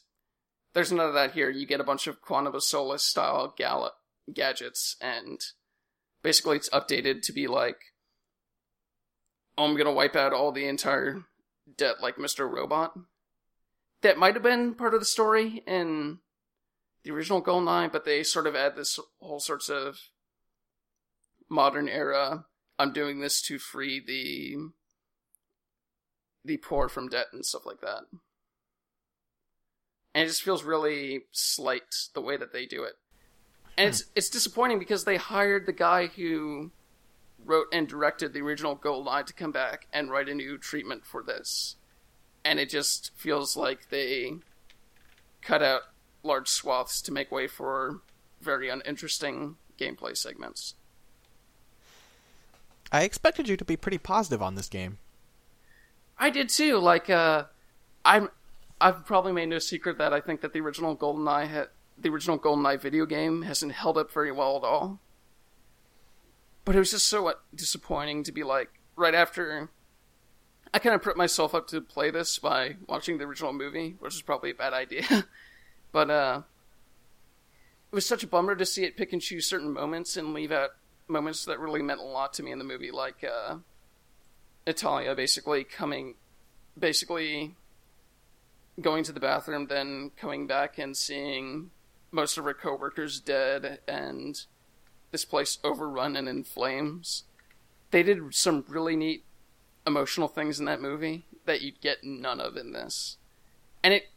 [0.74, 1.50] there's none of that here.
[1.50, 3.54] You get a bunch of Quantum of Solace style
[4.32, 5.40] gadgets and
[6.22, 7.76] basically it's updated to be like
[9.56, 11.22] oh, I'm gonna wipe out all the entire
[11.76, 12.50] debt like Mr.
[12.50, 12.98] Robot.
[14.02, 16.18] That might have been part of the story in
[17.04, 19.98] the original Goldeneye, but they sort of add this whole sorts of
[21.48, 22.46] modern era.
[22.78, 24.56] I'm doing this to free the
[26.44, 28.02] the poor from debt and stuff like that.
[30.14, 32.94] And it just feels really slight the way that they do it.
[33.76, 36.70] And it's it's disappointing because they hired the guy who
[37.44, 41.22] wrote and directed the original Goldeneye to come back and write a new treatment for
[41.22, 41.76] this.
[42.44, 44.34] And it just feels like they
[45.42, 45.82] cut out
[46.22, 48.00] large swaths to make way for
[48.40, 50.74] very uninteresting gameplay segments.
[52.92, 54.98] I expected you to be pretty positive on this game.
[56.18, 56.78] I did too.
[56.78, 57.44] Like, uh,
[58.04, 58.30] I'm,
[58.80, 61.68] I've probably made no secret that I think that the original GoldenEye had,
[61.98, 65.00] the original GoldenEye video game hasn't held up very well at all.
[66.64, 69.68] But it was just so disappointing to be like right after.
[70.72, 74.14] I kind of put myself up to play this by watching the original movie, which
[74.14, 75.26] is probably a bad idea.
[75.92, 76.42] but uh,
[77.92, 80.50] it was such a bummer to see it pick and choose certain moments and leave
[80.50, 80.70] out
[81.06, 83.58] moments that really meant a lot to me in the movie, like uh,
[84.66, 86.14] Natalia basically coming,
[86.78, 87.54] basically
[88.80, 91.70] going to the bathroom, then coming back and seeing
[92.10, 94.44] most of her coworkers dead and
[95.10, 97.24] this place overrun and in flames.
[97.90, 99.24] They did some really neat
[99.86, 103.18] emotional things in that movie that you'd get none of in this.
[103.82, 104.08] And it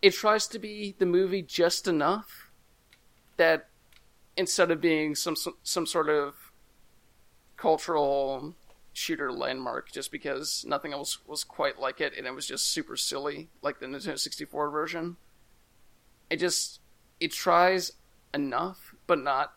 [0.00, 2.50] it tries to be the movie just enough
[3.36, 3.68] that
[4.36, 6.34] instead of being some some sort of
[7.56, 8.54] cultural
[8.98, 12.96] shooter landmark just because nothing else was quite like it and it was just super
[12.96, 15.16] silly like the Nintendo 64 version.
[16.28, 16.80] It just
[17.20, 17.92] it tries
[18.34, 19.54] enough but not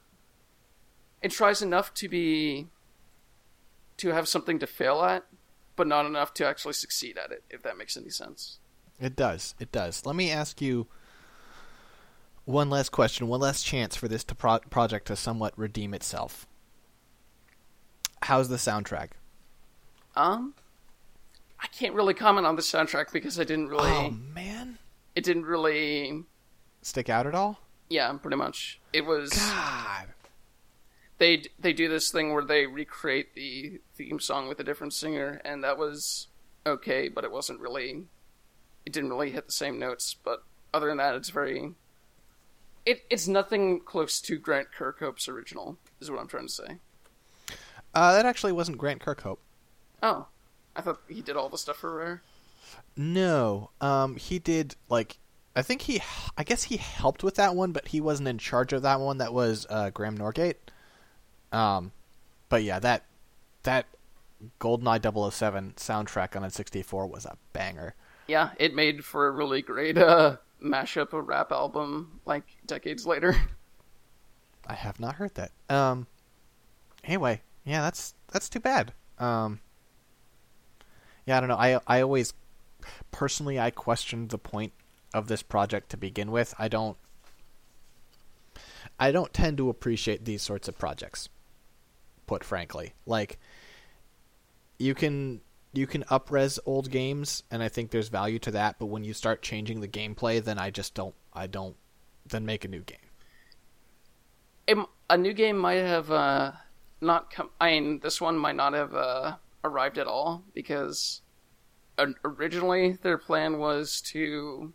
[1.21, 2.67] it tries enough to be
[3.97, 5.25] to have something to fail at,
[5.75, 7.43] but not enough to actually succeed at it.
[7.49, 8.57] If that makes any sense.
[8.99, 9.53] It does.
[9.59, 10.05] It does.
[10.05, 10.87] Let me ask you
[12.45, 16.47] one last question, one last chance for this to pro- project to somewhat redeem itself.
[18.23, 19.09] How's the soundtrack?
[20.15, 20.53] Um,
[21.59, 23.89] I can't really comment on the soundtrack because I didn't really.
[23.89, 24.77] Oh man,
[25.15, 26.23] it didn't really
[26.81, 27.59] stick out at all.
[27.89, 28.79] Yeah, pretty much.
[28.93, 29.31] It was.
[29.31, 30.07] God,
[31.17, 35.41] they they do this thing where they recreate the theme song with a different singer,
[35.45, 36.27] and that was
[36.65, 38.05] okay, but it wasn't really.
[38.85, 40.43] It didn't really hit the same notes, but
[40.73, 41.73] other than that, it's very.
[42.85, 46.77] It it's nothing close to Grant Kirkhope's original, is what I'm trying to say.
[47.93, 49.37] Uh, that actually wasn't Grant Kirkhope.
[50.01, 50.27] Oh,
[50.75, 52.21] I thought he did all the stuff for Rare.
[52.95, 55.17] No, um, he did like
[55.55, 56.01] I think he,
[56.37, 59.17] I guess he helped with that one, but he wasn't in charge of that one.
[59.17, 60.55] That was uh, Graeme Norgate.
[61.51, 61.91] Um,
[62.47, 63.03] but yeah, that
[63.63, 63.87] that
[64.59, 67.95] GoldenEye 007 soundtrack on N64 was a banger.
[68.27, 73.35] Yeah, it made for a really great uh, mashup of rap album like decades later.
[74.67, 75.51] I have not heard that.
[75.69, 76.07] Um,
[77.03, 78.93] anyway, yeah, that's that's too bad.
[79.19, 79.59] Um,
[81.31, 81.55] yeah, I don't know.
[81.55, 82.33] I I always
[83.11, 84.73] personally I questioned the point
[85.13, 86.53] of this project to begin with.
[86.59, 86.97] I don't
[88.99, 91.29] I don't tend to appreciate these sorts of projects
[92.27, 92.93] put frankly.
[93.05, 93.39] Like
[94.77, 95.39] you can
[95.71, 99.13] you can upres old games and I think there's value to that, but when you
[99.13, 101.77] start changing the gameplay then I just don't I don't
[102.27, 102.97] then make a new game.
[105.09, 106.51] a new game might have uh,
[106.99, 111.21] not come I mean this one might not have uh, arrived at all because
[112.25, 114.73] originally their plan was to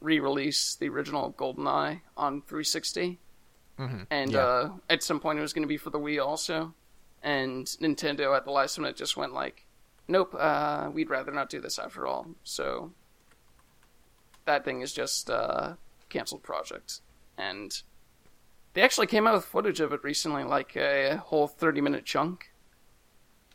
[0.00, 3.18] re-release the original GoldenEye on 360.
[3.78, 4.02] Mm-hmm.
[4.10, 4.40] And yeah.
[4.40, 6.74] uh, at some point it was going to be for the Wii also
[7.22, 9.66] and Nintendo at the last minute just went like,
[10.06, 12.92] "Nope, uh, we'd rather not do this after all." So
[14.44, 15.74] that thing is just uh,
[16.08, 17.00] canceled project,
[17.36, 17.82] and
[18.74, 22.52] they actually came out with footage of it recently, like a whole thirty minute chunk,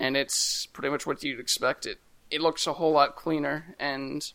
[0.03, 1.85] and it's pretty much what you'd expect.
[1.85, 1.99] It
[2.29, 4.31] it looks a whole lot cleaner, and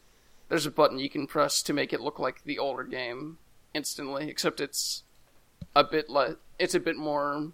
[0.48, 3.36] there's a button you can press to make it look like the older game
[3.74, 5.02] instantly, except it's
[5.76, 7.52] a bit le- it's a bit more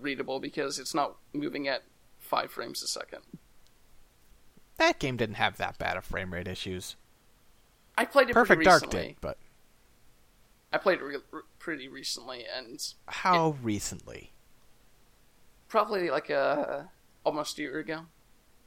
[0.00, 1.82] readable because it's not moving at
[2.18, 3.20] five frames a second.
[4.78, 6.96] that game didn't have that bad of frame rate issues.
[7.98, 9.08] I played it Perfect pretty Dark recently.
[9.08, 9.36] did, but
[10.72, 14.32] I played it re- re- pretty recently, and how recently?
[15.68, 16.88] probably like a
[17.24, 18.02] almost a year ago.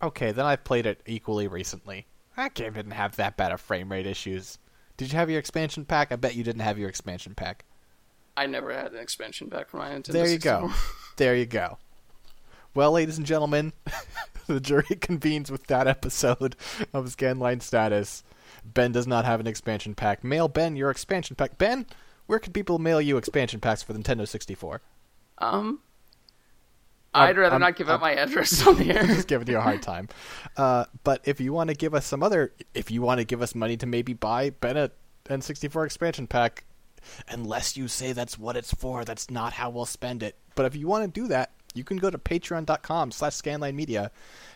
[0.01, 2.08] Okay, then I've played it equally recently.
[2.36, 4.58] That game didn't have that bad of frame rate issues.
[4.97, 6.12] Did you have your expansion pack?
[6.12, 7.66] I bet you didn't have your expansion pack.
[8.36, 10.12] I never had an expansion pack for my Nintendo.
[10.14, 10.72] There you go.
[11.16, 11.78] There you go.
[12.74, 13.74] Well, ladies and gentlemen,
[14.47, 16.56] the jury convenes with that episode
[16.93, 18.24] of Scanline Status.
[18.66, 20.24] Ben does not have an expansion pack.
[20.24, 21.60] Mail Ben your expansion pack.
[21.60, 21.86] Ben,
[22.26, 24.82] where can people mail you expansion packs for Nintendo 64?
[25.38, 25.82] Um,
[27.16, 29.05] I'd rather I'm- not give out I'm- my address on the air.
[29.05, 30.09] just giving you a hard time.
[30.57, 33.41] Uh, but if you want to give us some other, if you want to give
[33.41, 34.93] us money to maybe buy Bennett
[35.30, 36.64] N64 expansion pack,
[37.30, 40.36] unless you say that's what it's for, that's not how we'll spend it.
[40.55, 44.11] But if you want to do that, you can go to patreon.com slash scanline media,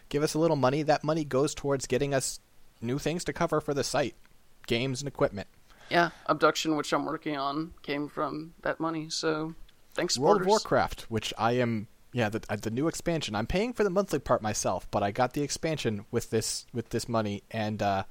[0.09, 0.83] give us a little money.
[0.83, 2.39] That money goes towards getting us
[2.81, 4.13] new things to cover for the site,
[4.67, 5.47] games and equipment.
[5.89, 9.09] yeah, Obduction, which I'm working on, came from that money.
[9.09, 9.55] So
[9.95, 10.47] thanks, World of.
[10.47, 11.87] Warcraft, which I am
[12.17, 13.35] yeah the uh, the new expansion.
[13.35, 16.89] I'm paying for the monthly part myself, but I got the expansion with this with
[16.89, 18.03] this money, and uh,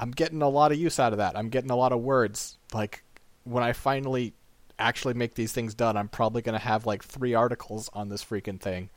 [0.00, 1.36] I'm getting a lot of use out of that.
[1.36, 2.56] I'm getting a lot of words.
[2.72, 3.04] Like
[3.44, 4.32] when I finally
[4.78, 8.24] actually make these things done, I'm probably going to have like three articles on this
[8.24, 8.88] freaking thing.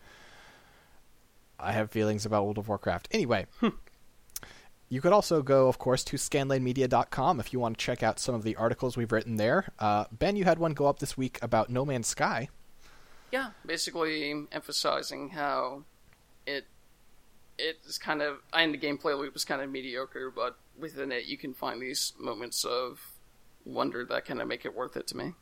[1.60, 3.10] I have feelings about World of Warcraft.
[3.12, 3.46] Anyway.
[4.90, 8.34] You could also go, of course, to scanlinemedia.com if you want to check out some
[8.34, 9.66] of the articles we've written there.
[9.80, 12.48] Uh, ben, you had one go up this week about No Man's Sky.
[13.32, 15.84] Yeah, basically emphasizing how
[16.46, 16.66] it
[17.58, 21.12] it is kind of I and the gameplay loop is kind of mediocre, but within
[21.12, 23.00] it you can find these moments of
[23.66, 25.34] wonder that kind of make it worth it to me.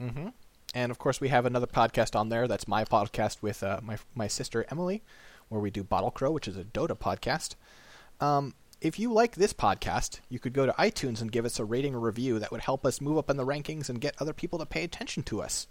[0.00, 0.28] Mm-hmm.
[0.74, 2.46] And of course, we have another podcast on there.
[2.46, 5.02] That's my podcast with uh, my my sister Emily,
[5.48, 7.54] where we do Bottle Crow, which is a Dota podcast.
[8.20, 11.64] Um, if you like this podcast, you could go to iTunes and give us a
[11.64, 12.38] rating or review.
[12.38, 14.84] That would help us move up in the rankings and get other people to pay
[14.84, 15.66] attention to us.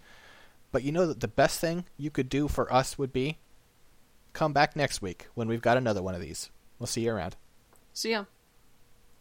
[0.72, 3.38] But you know that the best thing you could do for us would be
[4.34, 6.52] come back next week when we've got another one of these.
[6.78, 7.36] We'll see you around.
[7.94, 8.26] See ya.